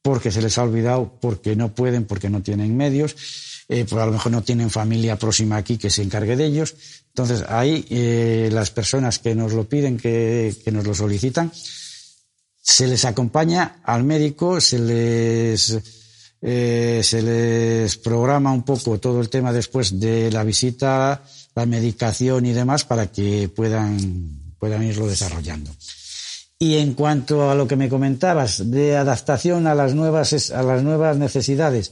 porque 0.00 0.32
se 0.32 0.42
les 0.42 0.58
ha 0.58 0.64
olvidado, 0.64 1.18
porque 1.20 1.54
no 1.54 1.74
pueden, 1.74 2.06
porque 2.06 2.28
no 2.28 2.42
tienen 2.42 2.76
medios, 2.76 3.14
eh, 3.68 3.86
a 3.88 4.06
lo 4.06 4.12
mejor 4.12 4.32
no 4.32 4.42
tienen 4.42 4.70
familia 4.70 5.16
próxima 5.16 5.56
aquí 5.56 5.78
que 5.78 5.90
se 5.90 6.02
encargue 6.02 6.34
de 6.36 6.46
ellos. 6.46 6.74
Entonces, 7.08 7.44
ahí 7.48 7.86
eh, 7.90 8.48
las 8.50 8.70
personas 8.70 9.20
que 9.20 9.36
nos 9.36 9.52
lo 9.52 9.68
piden, 9.68 9.98
que, 9.98 10.56
que 10.64 10.72
nos 10.72 10.84
lo 10.84 10.94
solicitan, 10.94 11.52
se 12.62 12.86
les 12.86 13.04
acompaña 13.04 13.80
al 13.82 14.04
médico, 14.04 14.60
se 14.60 14.78
les, 14.78 15.76
eh, 16.40 17.00
se 17.02 17.20
les 17.20 17.96
programa 17.98 18.52
un 18.52 18.62
poco 18.62 19.00
todo 19.00 19.20
el 19.20 19.28
tema 19.28 19.52
después 19.52 19.98
de 19.98 20.30
la 20.30 20.44
visita, 20.44 21.24
la 21.56 21.66
medicación 21.66 22.46
y 22.46 22.52
demás 22.52 22.84
para 22.84 23.08
que 23.08 23.48
puedan, 23.48 24.54
puedan 24.58 24.84
irlo 24.84 25.08
desarrollando. 25.08 25.72
Y 26.56 26.78
en 26.78 26.94
cuanto 26.94 27.50
a 27.50 27.56
lo 27.56 27.66
que 27.66 27.74
me 27.74 27.88
comentabas 27.88 28.70
de 28.70 28.96
adaptación 28.96 29.66
a 29.66 29.74
las 29.74 29.96
nuevas, 29.96 30.52
a 30.52 30.62
las 30.62 30.84
nuevas 30.84 31.16
necesidades, 31.16 31.90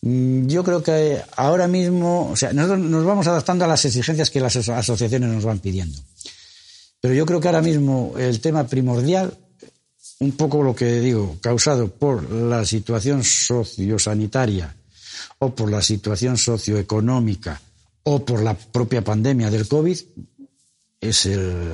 mm, 0.00 0.46
yo 0.46 0.64
creo 0.64 0.82
que 0.82 1.20
ahora 1.36 1.68
mismo, 1.68 2.30
o 2.30 2.36
sea, 2.36 2.54
nosotros 2.54 2.78
nos 2.78 3.04
vamos 3.04 3.26
adaptando 3.26 3.66
a 3.66 3.68
las 3.68 3.84
exigencias 3.84 4.30
que 4.30 4.40
las 4.40 4.56
asociaciones 4.56 5.28
nos 5.28 5.44
van 5.44 5.58
pidiendo. 5.58 6.00
Pero 7.02 7.12
yo 7.12 7.26
creo 7.26 7.40
que 7.40 7.48
ahora 7.48 7.60
mismo 7.60 8.14
el 8.18 8.40
tema 8.40 8.66
primordial 8.66 9.36
un 10.20 10.32
poco 10.32 10.62
lo 10.62 10.74
que 10.74 11.00
digo, 11.00 11.38
causado 11.40 11.88
por 11.88 12.30
la 12.30 12.64
situación 12.64 13.22
sociosanitaria 13.22 14.74
o 15.38 15.54
por 15.54 15.70
la 15.70 15.80
situación 15.80 16.36
socioeconómica 16.36 17.60
o 18.02 18.24
por 18.24 18.42
la 18.42 18.54
propia 18.54 19.02
pandemia 19.02 19.50
del 19.50 19.68
COVID, 19.68 19.96
es 21.00 21.26
el, 21.26 21.72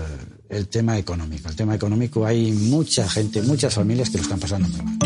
el 0.48 0.68
tema 0.68 0.98
económico. 0.98 1.48
El 1.48 1.56
tema 1.56 1.74
económico 1.74 2.26
hay 2.26 2.52
mucha 2.52 3.08
gente, 3.08 3.40
muchas 3.42 3.74
familias 3.74 4.10
que 4.10 4.18
lo 4.18 4.22
están 4.22 4.40
pasando 4.40 4.68
mal. 4.68 4.98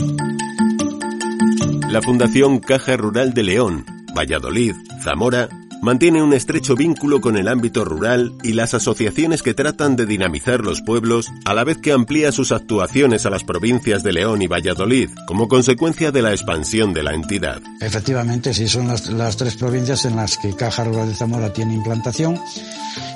la 1.93 2.03
Fundación 2.03 2.59
Caja 2.59 2.97
Rural 2.97 3.35
de 3.35 3.45
León, 3.45 3.87
Valladolid, 4.17 4.75
Zamora, 5.03 5.49
mantiene 5.83 6.23
un 6.23 6.33
estrecho 6.33 6.75
vínculo 6.75 7.21
con 7.21 7.37
el 7.37 7.49
ámbito 7.49 7.85
rural 7.85 8.33
y 8.43 8.53
las 8.53 8.75
asociaciones 8.75 9.43
que 9.43 9.55
tratan 9.55 9.97
de 9.97 10.07
dinamizar 10.07 10.61
los 10.61 10.83
pueblos, 10.83 11.31
a 11.45 11.55
la 11.55 11.65
vez 11.65 11.79
que 11.79 11.93
amplía 11.93 12.33
sus 12.33 12.53
actuaciones 12.53 13.27
a 13.27 13.31
las 13.31 13.45
provincias 13.45 14.03
de 14.03 14.13
León 14.13 14.43
y 14.43 14.47
Valladolid, 14.47 15.11
como 15.27 15.49
consecuencia 15.49 16.13
de 16.13 16.23
la 16.23 16.31
expansión 16.31 16.93
de 16.93 17.03
la 17.03 17.15
entidad. 17.15 17.61
Efectivamente, 17.81 18.55
sí, 18.55 18.69
son 18.69 18.89
las, 18.89 19.37
tres 19.37 19.57
provincias 19.57 20.05
en 20.05 20.17
las 20.17 20.39
que 20.39 20.55
Caja 20.55 20.85
Rural 20.85 21.09
de 21.09 21.15
Zamora 21.15 21.53
tiene 21.53 21.75
implantación 21.75 22.41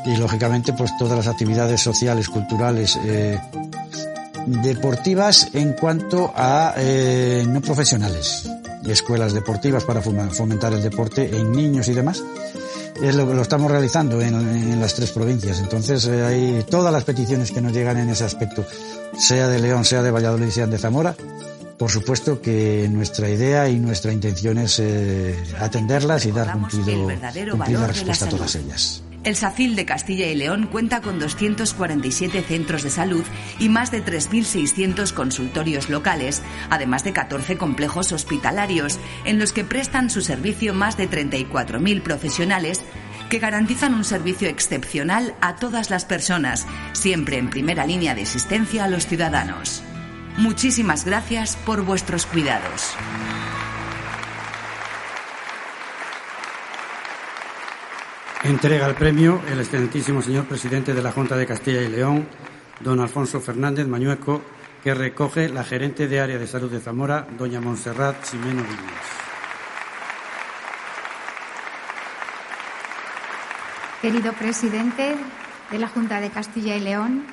y, 0.07 0.16
lógicamente, 0.16 0.73
pues 0.73 0.97
todas 0.99 1.16
las 1.16 1.26
actividades 1.26 1.81
sociales, 1.81 2.28
culturales, 2.28 2.99
eh, 3.04 3.38
deportivas 4.47 5.49
en 5.53 5.73
cuanto 5.73 6.33
a 6.35 6.75
eh, 6.77 7.45
no 7.49 7.61
profesionales 7.61 8.49
escuelas 8.91 9.33
deportivas 9.33 9.85
para 9.85 10.03
fomentar 10.03 10.73
el 10.73 10.83
deporte 10.83 11.37
en 11.37 11.53
niños 11.53 11.89
y 11.89 11.93
demás. 11.93 12.23
Es 13.03 13.15
lo 13.15 13.27
que 13.27 13.35
lo 13.35 13.43
estamos 13.43 13.71
realizando 13.71 14.21
en, 14.21 14.81
las 14.81 14.95
tres 14.95 15.11
provincias. 15.13 15.59
Entonces 15.61 16.07
eh, 16.07 16.23
hay 16.25 16.65
todas 16.69 16.93
las 16.93 17.05
peticiones 17.05 17.51
que 17.51 17.61
nos 17.61 17.73
llegan 17.73 17.99
en 17.99 18.09
ese 18.11 18.25
aspecto, 18.25 18.65
sea 19.17 19.49
de 19.49 19.59
León, 19.59 19.85
sea 19.85 20.03
de 20.03 20.11
Valladolid, 20.11 20.51
sea 20.51 20.67
de 20.67 20.79
Zamora. 20.79 21.15
Por 21.79 21.91
supuesto 21.91 22.41
que 22.41 22.89
nuestra 22.91 23.29
idea 23.29 23.69
y 23.69 23.79
nuestra 23.79 24.13
intención 24.13 24.59
es 24.59 24.79
eh, 24.79 25.37
atenderlas 25.59 26.27
y 26.27 26.33
dar 26.33 26.53
cumplido, 26.53 27.09
cumplida 27.51 27.87
respuesta 27.87 28.27
a 28.27 28.29
todas 28.29 28.55
ellas. 28.55 29.03
El 29.25 29.37
SACIL 29.37 29.76
de 29.76 29.85
Castilla 29.85 30.26
y 30.26 30.35
León 30.35 30.67
cuenta 30.67 31.00
con 31.00 31.21
247 31.21 32.43
centros 32.43 32.83
de 32.83 32.91
salud 32.91 33.25
y 33.61 33.69
más 33.69 33.93
de 33.93 34.05
3.600 34.05 35.12
consultorios 35.12 35.88
locales, 35.88 36.43
además 36.71 37.05
de 37.05 37.12
14 37.12 37.57
complejos 37.57 38.11
hospitalarios, 38.11 38.99
en 39.25 39.38
los 39.38 39.52
que 39.52 39.64
prestan 39.64 40.11
su 40.11 40.23
servicio 40.23 40.75
más 40.75 40.97
de 40.97 41.09
34.000 41.09 42.02
profesionales 42.02 42.81
que 43.31 43.38
garantizan 43.38 43.95
un 43.95 44.05
servicio 44.05 44.49
excepcional 44.49 45.35
a 45.41 45.55
todas 45.55 45.88
las 45.88 46.05
personas, 46.05 46.67
siempre 46.93 47.38
en 47.38 47.49
primera 47.49 47.87
línea 47.87 48.17
de 48.17 48.23
asistencia 48.23 48.85
a 48.85 48.88
los 48.88 49.07
ciudadanos. 49.07 49.83
Muchísimas 50.37 51.05
gracias 51.05 51.57
por 51.64 51.85
vuestros 51.85 52.26
cuidados. 52.26 52.95
Entrega 58.45 58.89
el 58.89 58.97
premio 58.97 59.41
el 59.49 59.61
excelentísimo 59.61 60.21
señor 60.21 60.47
presidente 60.47 60.93
de 60.93 61.01
la 61.01 61.13
Junta 61.13 61.37
de 61.37 61.47
Castilla 61.47 61.81
y 61.81 61.89
León, 61.89 62.27
don 62.81 62.99
Alfonso 62.99 63.41
Fernández 63.41 63.87
Mañueco, 63.87 64.43
que 64.83 64.95
recoge 64.95 65.49
la 65.49 65.63
gerente 65.63 66.09
de 66.09 66.19
área 66.19 66.39
de 66.39 66.49
salud 66.49 66.69
de 66.69 66.81
Zamora, 66.81 67.25
doña 67.39 67.61
Montserrat 67.61 68.25
Ximeno 68.25 68.65
Viñas. 68.65 69.07
Querido 74.01 74.33
presidente 74.33 75.15
de 75.71 75.79
la 75.79 75.87
Junta 75.87 76.21
de 76.21 76.31
Castilla 76.31 76.75
y 76.75 76.81
León, 76.81 77.25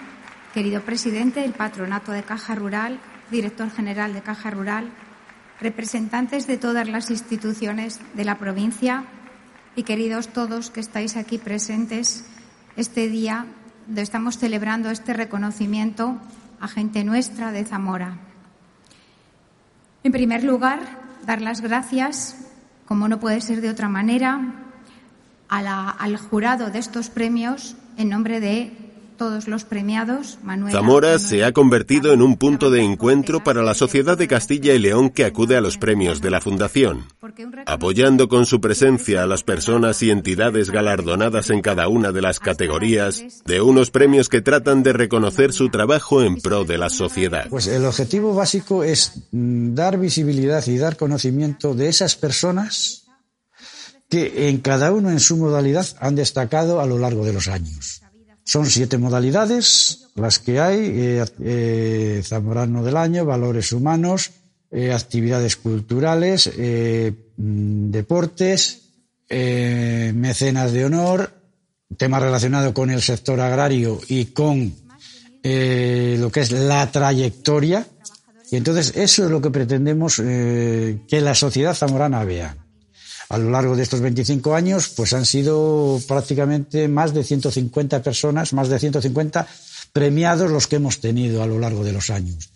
querido 0.54 0.82
presidente 0.82 1.40
del 1.40 1.54
Patronato 1.54 2.12
de 2.12 2.22
Caja 2.22 2.54
Rural, 2.54 3.00
director 3.32 3.72
general 3.72 4.14
de 4.14 4.22
Caja 4.22 4.52
Rural, 4.52 4.92
representantes 5.60 6.46
de 6.46 6.58
todas 6.58 6.88
las 6.88 7.10
instituciones 7.10 8.00
de 8.14 8.26
la 8.26 8.38
provincia, 8.38 9.06
y 9.76 9.84
queridos 9.84 10.30
todos 10.30 10.70
que 10.70 10.80
estáis 10.80 11.18
aquí 11.18 11.38
presentes 11.38 12.26
este 12.76 13.08
día 13.08 13.46
donde 13.88 14.02
estamos 14.02 14.38
celebrando 14.38 14.90
este 14.90 15.14
reconocimiento 15.14 16.18
a 16.60 16.68
gente 16.68 17.04
nuestra 17.04 17.52
de 17.52 17.66
Zamora. 17.66 18.18
En 20.04 20.12
primer 20.12 20.44
lugar, 20.44 20.80
dar 21.26 21.42
las 21.42 21.62
gracias, 21.62 22.38
como 22.86 23.08
no 23.08 23.20
puede 23.20 23.42
ser 23.42 23.62
de 23.62 23.70
otra 23.70 23.90
manera, 23.90 24.54
al 25.50 26.18
jurado 26.18 26.70
de 26.70 26.80
estos 26.80 27.10
premios 27.10 27.76
en 27.98 28.10
nombre 28.10 28.40
de 28.40 28.89
todos 29.20 29.50
los 29.50 29.66
premiados. 29.66 30.40
Zamora 30.72 31.20
se 31.20 31.44
ha 31.44 31.52
convertido 31.52 32.14
en 32.14 32.22
un 32.22 32.38
punto 32.38 32.72
de 32.72 32.82
encuentro 32.82 33.44
para 33.44 33.62
la 33.62 33.76
sociedad 33.76 34.18
de 34.18 34.30
Castilla 34.30 34.74
y 34.74 34.80
León 34.80 35.10
que 35.10 35.26
acude 35.26 35.58
a 35.58 35.62
los 35.62 35.78
premios 35.78 36.22
de 36.22 36.32
la 36.32 36.40
Fundación, 36.40 37.06
apoyando 37.66 38.30
con 38.30 38.46
su 38.46 38.62
presencia 38.62 39.22
a 39.22 39.28
las 39.28 39.44
personas 39.44 40.02
y 40.02 40.10
entidades 40.10 40.72
galardonadas 40.72 41.50
en 41.50 41.62
cada 41.62 41.90
una 41.90 42.14
de 42.14 42.22
las 42.22 42.40
categorías 42.40 43.44
de 43.46 43.62
unos 43.62 43.92
premios 43.92 44.30
que 44.30 44.42
tratan 44.42 44.84
de 44.84 44.94
reconocer 44.94 45.52
su 45.52 45.70
trabajo 45.70 46.24
en 46.24 46.38
pro 46.38 46.64
de 46.64 46.78
la 46.78 46.90
sociedad. 46.90 47.48
Pues 47.50 47.68
el 47.68 47.84
objetivo 47.84 48.34
básico 48.34 48.86
es 48.86 49.28
dar 49.32 50.00
visibilidad 50.00 50.66
y 50.66 50.78
dar 50.78 50.96
conocimiento 50.96 51.76
de 51.76 51.90
esas 51.90 52.16
personas 52.16 53.06
que 54.10 54.50
en 54.50 54.60
cada 54.60 54.94
uno 54.94 55.12
en 55.12 55.20
su 55.20 55.36
modalidad 55.36 55.86
han 56.00 56.16
destacado 56.16 56.80
a 56.80 56.88
lo 56.88 56.98
largo 56.98 57.26
de 57.26 57.34
los 57.34 57.50
años. 57.50 58.02
Son 58.50 58.66
siete 58.66 58.98
modalidades 58.98 60.08
las 60.16 60.40
que 60.40 60.60
hay, 60.60 60.80
eh, 60.80 61.26
eh, 61.40 62.24
Zamorano 62.26 62.84
del 62.84 62.98
Año, 62.98 63.24
Valores 63.24 63.72
Humanos, 63.72 64.32
eh, 64.72 64.92
actividades 64.92 65.56
culturales, 65.56 66.50
mm, 66.58 67.92
deportes, 67.92 68.90
mecenas 69.30 70.72
de 70.72 70.86
honor, 70.86 71.32
tema 71.96 72.20
relacionado 72.20 72.74
con 72.74 72.90
el 72.90 73.04
sector 73.04 73.40
agrario 73.40 74.02
y 74.08 74.26
con 74.34 74.74
lo 75.44 76.32
que 76.32 76.40
es 76.40 76.52
la 76.52 76.92
trayectoria. 76.92 77.86
Y 78.50 78.56
entonces 78.56 78.94
eso 78.96 79.26
es 79.26 79.30
lo 79.30 79.42
que 79.42 79.52
pretendemos 79.52 80.16
que 80.16 81.22
la 81.22 81.36
sociedad 81.36 81.76
zamorana 81.76 82.24
vea 82.24 82.58
a 83.30 83.38
lo 83.38 83.52
largo 83.52 83.76
de 83.76 83.84
estos 83.84 84.02
25 84.02 84.56
años, 84.56 84.90
pues 84.90 85.14
han 85.14 85.26
sido 85.26 86.02
prácticamente 86.08 86.88
más 86.88 87.14
de 87.14 87.24
150 87.24 88.02
personas, 88.02 88.54
más 88.54 88.70
de 88.70 88.80
150 88.80 89.48
premiados 89.94 90.50
los 90.50 90.68
que 90.68 90.78
hemos 90.78 91.00
tenido 91.00 91.44
a 91.44 91.48
lo 91.48 91.60
largo 91.60 91.84
de 91.84 91.94
los 91.94 92.10
años. 92.10 92.50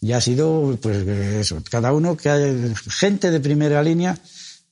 Y 0.00 0.12
ha 0.12 0.20
sido, 0.20 0.76
pues, 0.82 1.06
eso, 1.06 1.62
cada 1.70 1.92
uno 1.92 2.16
que 2.16 2.28
haya, 2.28 2.52
gente 2.90 3.30
de 3.30 3.40
primera 3.40 3.82
línea 3.82 4.18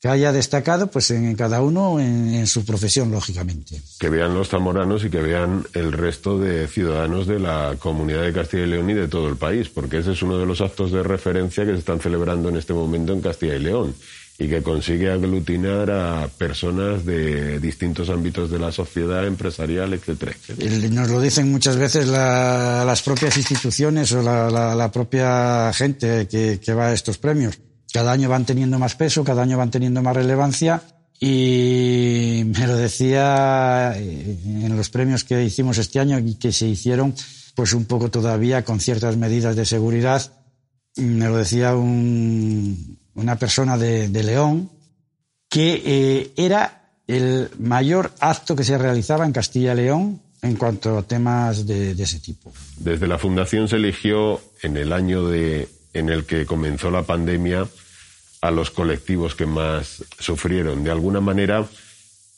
que 0.02 0.08
haya 0.08 0.32
destacado, 0.32 0.88
pues, 0.88 1.12
en 1.12 1.34
cada 1.34 1.62
uno 1.62 1.98
en, 1.98 2.34
en 2.34 2.46
su 2.46 2.64
profesión, 2.64 3.10
lógicamente. 3.10 3.80
Que 3.98 4.10
vean 4.10 4.34
los 4.34 4.48
zamoranos 4.48 5.04
y 5.04 5.08
que 5.08 5.22
vean 5.22 5.64
el 5.72 5.92
resto 5.92 6.38
de 6.38 6.66
ciudadanos 6.66 7.26
de 7.26 7.38
la 7.38 7.76
comunidad 7.78 8.22
de 8.22 8.32
Castilla 8.32 8.64
y 8.64 8.70
León 8.70 8.90
y 8.90 8.94
de 8.94 9.08
todo 9.08 9.28
el 9.28 9.36
país, 9.36 9.68
porque 9.68 9.98
ese 9.98 10.12
es 10.12 10.22
uno 10.22 10.36
de 10.36 10.46
los 10.46 10.60
actos 10.60 10.90
de 10.90 11.02
referencia 11.02 11.64
que 11.64 11.72
se 11.72 11.78
están 11.78 12.00
celebrando 12.00 12.48
en 12.50 12.56
este 12.56 12.74
momento 12.74 13.12
en 13.12 13.22
Castilla 13.22 13.54
y 13.54 13.60
León 13.60 13.94
y 14.38 14.48
que 14.48 14.62
consigue 14.62 15.12
aglutinar 15.12 15.90
a 15.90 16.28
personas 16.28 17.04
de 17.04 17.60
distintos 17.60 18.10
ámbitos 18.10 18.50
de 18.50 18.58
la 18.58 18.72
sociedad 18.72 19.24
empresarial, 19.26 19.92
etcétera, 19.92 20.32
Nos 20.90 21.08
lo 21.08 21.20
dicen 21.20 21.52
muchas 21.52 21.76
veces 21.76 22.08
las 22.08 23.02
propias 23.02 23.36
instituciones 23.36 24.10
o 24.12 24.22
la, 24.22 24.90
propia 24.92 25.72
gente 25.72 26.26
que, 26.26 26.58
que, 26.60 26.74
va 26.74 26.88
a 26.88 26.92
estos 26.92 27.18
premios. 27.18 27.60
Cada 27.92 28.10
año 28.10 28.28
van 28.28 28.44
teniendo 28.44 28.78
más 28.78 28.96
peso, 28.96 29.22
cada 29.22 29.42
año 29.42 29.56
van 29.56 29.70
teniendo 29.70 30.02
más 30.02 30.16
relevancia 30.16 30.82
y 31.20 32.42
me 32.44 32.66
lo 32.66 32.76
decía 32.76 33.94
eh, 33.96 34.36
en 34.44 34.76
los 34.76 34.90
premios 34.90 35.22
que 35.22 35.44
hicimos 35.44 35.78
este 35.78 36.00
año 36.00 36.18
y 36.18 36.34
que 36.34 36.52
se 36.52 36.66
hicieron 36.66 37.14
pues 37.54 37.72
un 37.72 37.84
poco 37.84 38.10
todavía 38.10 38.64
con 38.64 38.80
ciertas 38.80 39.16
medidas 39.16 39.54
de 39.54 39.64
seguridad. 39.64 40.32
Me 40.96 41.26
lo 41.26 41.36
decía 41.36 41.74
un, 41.76 42.93
una 43.24 43.36
persona 43.36 43.78
de, 43.78 44.22
León, 44.22 44.70
que 45.48 45.82
eh, 45.84 46.32
era 46.36 46.92
el 47.06 47.50
mayor 47.58 48.12
acto 48.20 48.54
que 48.54 48.64
se 48.64 48.76
realizaba 48.78 49.24
en 49.24 49.32
Castilla 49.32 49.72
y 49.72 49.76
León 49.76 50.20
en 50.42 50.56
cuanto 50.56 50.98
a 50.98 51.02
temas 51.02 51.66
de, 51.66 51.92
ese 51.92 52.20
tipo. 52.20 52.52
Desde 52.76 53.06
la 53.06 53.18
Fundación 53.18 53.66
se 53.66 53.76
eligió 53.76 54.40
en 54.62 54.76
el 54.76 54.92
año 54.92 55.26
de, 55.26 55.68
en 55.94 56.10
el 56.10 56.26
que 56.26 56.44
comenzó 56.44 56.90
la 56.90 57.02
pandemia 57.02 57.66
a 58.42 58.50
los 58.50 58.70
colectivos 58.70 59.34
que 59.34 59.46
más 59.46 60.04
sufrieron. 60.18 60.84
De 60.84 60.90
alguna 60.90 61.20
manera, 61.20 61.66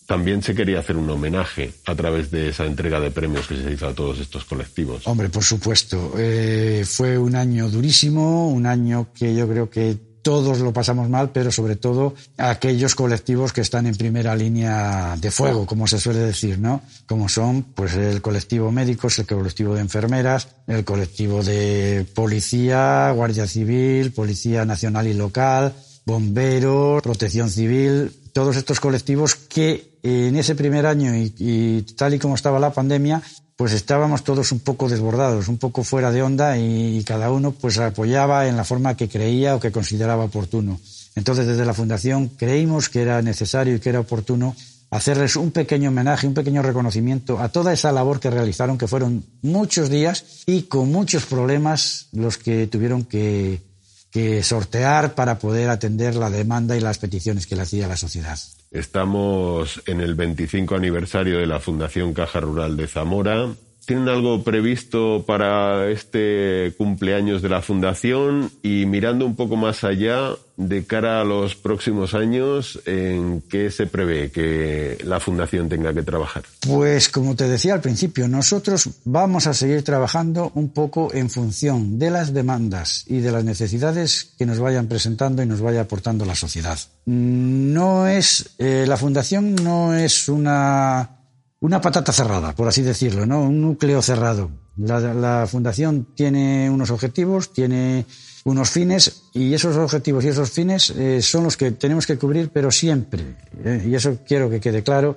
también 0.07 0.41
se 0.41 0.55
quería 0.55 0.79
hacer 0.79 0.97
un 0.97 1.11
homenaje 1.11 1.73
a 1.85 1.97
través 1.97 2.31
de 2.31 2.51
esa 2.51 2.65
entrega 2.65 3.01
de 3.01 3.11
premios 3.11 3.49
que 3.49 3.57
se 3.57 3.73
hizo 3.73 3.89
a 3.89 3.93
todos 3.93 4.21
estos 4.21 4.45
colectivos. 4.45 5.05
Hombre, 5.09 5.29
por 5.31 5.43
supuesto. 5.43 6.15
Eh, 6.17 6.85
fue 6.87 7.19
un 7.19 7.35
año 7.35 7.69
durísimo, 7.69 8.49
un 8.49 8.67
año 8.67 9.09
que 9.13 9.35
yo 9.35 9.49
creo 9.49 9.69
que 9.69 10.16
todos 10.27 10.59
lo 10.59 10.73
pasamos 10.73 11.09
mal, 11.09 11.31
pero 11.31 11.53
sobre 11.53 11.77
todo 11.77 12.13
aquellos 12.37 12.97
colectivos 12.97 13.53
que 13.53 13.61
están 13.61 13.87
en 13.87 13.95
primera 13.95 14.35
línea 14.35 15.15
de 15.21 15.31
fuego, 15.31 15.67
como 15.67 15.87
se 15.87 16.01
suele 16.01 16.19
decir, 16.19 16.59
¿no? 16.59 16.83
Como 17.07 17.29
son, 17.29 17.63
pues, 17.63 17.95
el 17.95 18.21
colectivo 18.21 18.73
médicos, 18.73 19.21
el 19.21 19.27
colectivo 19.27 19.77
de 19.77 19.83
enfermeras, 19.83 20.49
el 20.67 20.85
colectivo 20.85 21.45
de 21.45 22.05
policía, 22.13 23.13
guardia 23.13 23.47
civil, 23.47 24.11
policía 24.11 24.65
nacional 24.65 25.07
y 25.07 25.15
local, 25.15 25.75
bomberos, 26.05 27.03
protección 27.03 27.49
civil, 27.49 28.11
todos 28.33 28.57
estos 28.57 28.81
colectivos 28.81 29.37
que 29.37 29.97
en 30.03 30.35
ese 30.35 30.57
primer 30.57 30.87
año 30.87 31.13
y 31.15 31.83
tal 31.97 32.15
y 32.15 32.19
como 32.19 32.35
estaba 32.35 32.59
la 32.59 32.73
pandemia, 32.73 33.23
pues 33.57 33.73
estábamos 33.73 34.23
todos 34.23 34.53
un 34.53 34.61
poco 34.61 34.89
desbordados, 34.89 35.49
un 35.49 35.57
poco 35.57 35.83
fuera 35.83 36.13
de 36.13 36.23
onda 36.23 36.59
y, 36.59 37.03
cada 37.05 37.31
uno 37.31 37.53
pues 37.53 37.79
apoyaba 37.79 38.49
en 38.49 38.57
la 38.57 38.65
forma 38.65 38.97
que 38.97 39.09
creía 39.09 39.57
o 39.57 39.61
que 39.61 39.73
consideraba 39.73 40.25
oportuno. 40.25 40.79
Entonces, 41.15 41.47
desde 41.47 41.65
la 41.65 41.73
Fundación 41.73 42.29
creímos 42.29 42.91
que 42.91 43.01
era 43.01 43.23
necesario 43.23 43.75
y 43.75 43.81
que 43.81 43.89
era 43.89 44.01
oportuno 44.01 44.55
hacerles 44.91 45.37
un 45.37 45.51
pequeño 45.51 45.89
homenaje, 45.89 46.27
un 46.27 46.35
pequeño 46.35 46.63
reconocimiento 46.63 47.41
a 47.41 47.49
toda 47.49 47.73
esa 47.73 47.93
labor 47.93 48.21
que 48.21 48.31
realizaron, 48.31 48.77
que 48.77 48.89
fueron 48.89 49.25
muchos 49.41 49.89
días 49.89 50.25
y 50.45 50.63
con 50.63 50.93
muchos 50.93 51.25
problemas 51.25 52.09
los 52.13 52.37
que 52.37 52.67
tuvieron 52.67 53.05
que, 53.05 53.63
que 54.11 54.43
sortear 54.43 55.15
para 55.15 55.39
poder 55.39 55.71
atender 55.71 56.15
la 56.15 56.29
demanda 56.29 56.77
y 56.77 56.81
las 56.81 56.99
peticiones 56.99 57.47
que 57.47 57.57
le 57.57 57.63
hacía 57.63 57.89
la 57.89 57.97
sociedad. 57.97 58.39
Estamos 58.71 59.83
en 59.87 60.01
el 60.01 60.15
25 60.15 60.75
aniversario 60.75 61.39
de 61.39 61.47
la 61.47 61.61
Fundación 61.61 62.13
Caja 62.13 62.41
Rural 62.41 62.77
de 62.77 62.87
Zamora 62.87 63.49
¿Tienen 63.87 64.09
algo 64.09 64.43
previsto 64.43 65.25
para 65.27 65.89
este 65.89 66.75
cumpleaños 66.77 67.41
de 67.41 67.49
la 67.49 67.63
Fundación? 67.63 68.51
Y 68.63 68.85
mirando 68.85 69.25
un 69.25 69.37
poco 69.37 69.55
más 69.55 69.85
allá, 69.85 70.35
de 70.57 70.87
cara 70.87 71.21
a 71.21 71.25
los 71.25 71.55
próximos 71.55 72.15
años, 72.15 72.81
¿en 72.87 73.43
qué 73.43 73.71
se 73.71 73.87
prevé 73.87 74.31
que 74.31 74.99
la 75.05 75.21
Fundación 75.21 75.69
tenga 75.69 75.93
que 75.93 76.03
trabajar? 76.03 76.45
Pues 76.61 77.09
como 77.09 77.37
te 77.37 77.49
decía 77.49 77.75
al 77.75 77.81
principio, 77.81 78.27
nosotros 78.27 78.89
vamos 79.05 79.47
a 79.47 79.55
seguir 79.55 79.85
trabajando 79.85 80.51
un 80.55 80.71
poco 80.71 81.13
en 81.13 81.31
función 81.31 81.99
de 81.99 82.11
las 82.11 82.33
demandas 82.33 83.05
y 83.07 83.21
de 83.21 83.33
las 83.33 83.45
necesidades 83.45 84.33
que 84.39 84.47
nos 84.47 84.59
vayan 84.59 84.89
presentando 84.89 85.43
y 85.43 85.47
nos 85.47 85.61
vaya 85.61 85.83
aportando 85.83 86.25
la 86.25 86.35
sociedad. 86.35 86.79
No 87.05 88.07
es, 88.09 88.51
eh, 88.59 88.85
la 88.89 88.97
Fundación 88.97 89.55
no 89.57 89.95
es 89.95 90.29
una 90.29 91.16
una 91.61 91.81
patata 91.81 92.13
cerrada, 92.13 92.55
por 92.55 92.69
así 92.69 92.83
decirlo, 92.83 93.27
¿no? 93.27 93.43
Un 93.43 93.61
núcleo 93.61 94.03
cerrado. 94.03 94.51
La, 94.77 95.47
fundación 95.49 96.07
tiene 96.15 96.69
unos 96.69 96.91
objetivos, 96.91 97.53
tiene 97.53 98.05
unos 98.45 98.71
fines 98.71 99.23
y 99.33 99.55
esos 99.55 99.77
objetivos 99.77 100.25
y 100.25 100.29
esos 100.29 100.51
fines 100.51 100.91
eh, 100.91 101.23
son 101.23 101.45
los 101.45 101.57
que 101.57 101.71
tenemos 101.71 102.07
que 102.07 102.19
cubrir, 102.19 102.51
pero 102.53 102.71
siempre, 102.71 103.37
eh, 103.65 103.87
y 103.89 103.95
eso 103.95 104.19
quiero 104.27 104.51
que 104.51 104.61
quede 104.61 104.83
claro, 104.83 105.17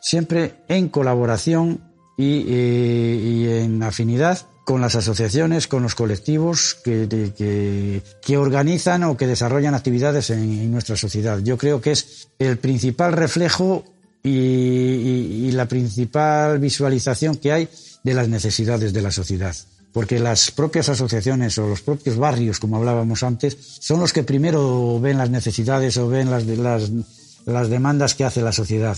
siempre 0.00 0.54
en 0.68 0.88
colaboración 0.88 1.80
y, 2.16 2.44
eh, 2.48 3.62
en 3.64 3.82
afinidad 3.82 4.38
con 4.64 4.80
las 4.80 4.96
asociaciones, 4.96 5.68
con 5.68 5.82
los 5.82 5.94
colectivos 5.94 6.74
que, 6.82 8.02
que, 8.22 8.36
organizan 8.38 9.02
o 9.04 9.16
que 9.16 9.26
desarrollan 9.26 9.74
actividades 9.74 10.30
en, 10.30 10.72
nuestra 10.72 10.96
sociedad. 10.96 11.38
Yo 11.40 11.58
creo 11.58 11.82
que 11.82 11.92
es 11.92 12.28
el 12.38 12.56
principal 12.56 13.12
reflejo 13.12 13.84
y, 14.24 15.52
la 15.52 15.68
principal 15.68 16.58
visualización 16.58 17.36
que 17.36 17.52
hay 17.52 17.68
de 18.02 18.14
las 18.14 18.28
necesidades 18.28 18.92
de 18.92 19.02
la 19.02 19.12
sociedad. 19.12 19.54
Porque 19.92 20.18
las 20.18 20.50
propias 20.50 20.88
asociaciones 20.88 21.56
o 21.58 21.68
los 21.68 21.82
propios 21.82 22.16
barrios, 22.16 22.58
como 22.58 22.76
hablábamos 22.76 23.22
antes, 23.22 23.56
son 23.78 24.00
los 24.00 24.12
que 24.12 24.24
primero 24.24 24.98
ven 24.98 25.18
las 25.18 25.30
necesidades 25.30 25.96
o 25.98 26.08
ven 26.08 26.30
las, 26.30 26.44
las, 27.46 27.68
demandas 27.68 28.14
que 28.14 28.24
hace 28.24 28.42
la 28.42 28.50
sociedad. 28.50 28.96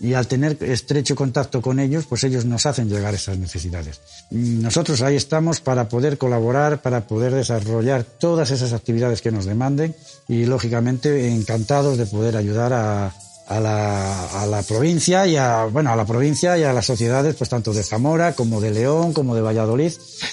Y 0.00 0.14
al 0.14 0.28
tener 0.28 0.56
estrecho 0.62 1.16
contacto 1.16 1.60
con 1.60 1.80
ellos, 1.80 2.06
pues 2.08 2.24
ellos 2.24 2.44
nos 2.46 2.64
hacen 2.64 2.88
llegar 2.88 3.14
esas 3.14 3.36
necesidades. 3.36 4.00
Nosotros 4.30 5.02
ahí 5.02 5.16
estamos 5.16 5.60
para 5.60 5.88
poder 5.88 6.16
colaborar, 6.16 6.80
para 6.80 7.06
poder 7.06 7.34
desarrollar 7.34 8.04
todas 8.04 8.52
esas 8.52 8.72
actividades 8.72 9.20
que 9.20 9.32
nos 9.32 9.44
demanden 9.44 9.94
y, 10.28 10.46
lógicamente, 10.46 11.28
encantados 11.28 11.98
de 11.98 12.06
poder 12.06 12.36
ayudar 12.36 12.72
a, 12.72 13.12
a 13.48 13.60
la, 13.60 14.42
a 14.42 14.46
la 14.46 14.62
provincia 14.62 15.26
y 15.26 15.36
a, 15.36 15.64
bueno, 15.64 15.90
a 15.90 15.96
la 15.96 16.04
provincia 16.04 16.56
y 16.58 16.64
a 16.64 16.72
las 16.72 16.86
sociedades, 16.86 17.34
pues 17.34 17.48
tanto 17.48 17.72
de 17.72 17.82
Zamora 17.82 18.34
como 18.34 18.60
de 18.60 18.70
León, 18.70 19.12
como 19.14 19.34
de 19.34 19.40
Valladolid 19.40 19.92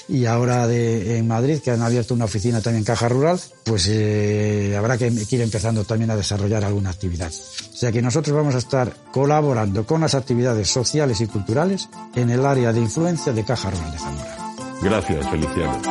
y 0.10 0.26
ahora 0.26 0.68
de, 0.68 1.18
en 1.18 1.28
Madrid, 1.28 1.60
que 1.64 1.72
han 1.72 1.82
abierto 1.82 2.14
una 2.14 2.26
oficina 2.26 2.62
también 2.62 2.84
Caja 2.84 3.08
Rural, 3.08 3.40
pues 3.64 3.88
eh, 3.90 4.76
habrá 4.78 4.98
que 4.98 5.08
ir 5.08 5.42
empezando 5.42 5.86
también 5.86 6.12
a 6.12 6.16
desarrollar 6.16 6.66
alguna 6.66 6.90
actividad. 6.90 7.32
O 7.32 7.78
sea 7.78 7.92
que 7.92 8.02
nosotros 8.02 8.36
vamos 8.36 8.56
a 8.56 8.60
estar 8.60 8.94
colaborando 9.12 9.86
con 9.86 10.02
las 10.02 10.14
actividades 10.14 10.70
sociales 10.70 11.22
y 11.22 11.28
culturales 11.28 11.88
en 12.16 12.30
el 12.30 12.46
área 12.46 12.74
de 12.74 12.82
influencia 12.82 13.32
de 13.32 13.46
Caja 13.46 13.70
Rural 13.70 13.92
de 13.92 13.98
Zamora. 13.98 14.38
Gracias, 14.82 15.30
Feliciano. 15.30 15.82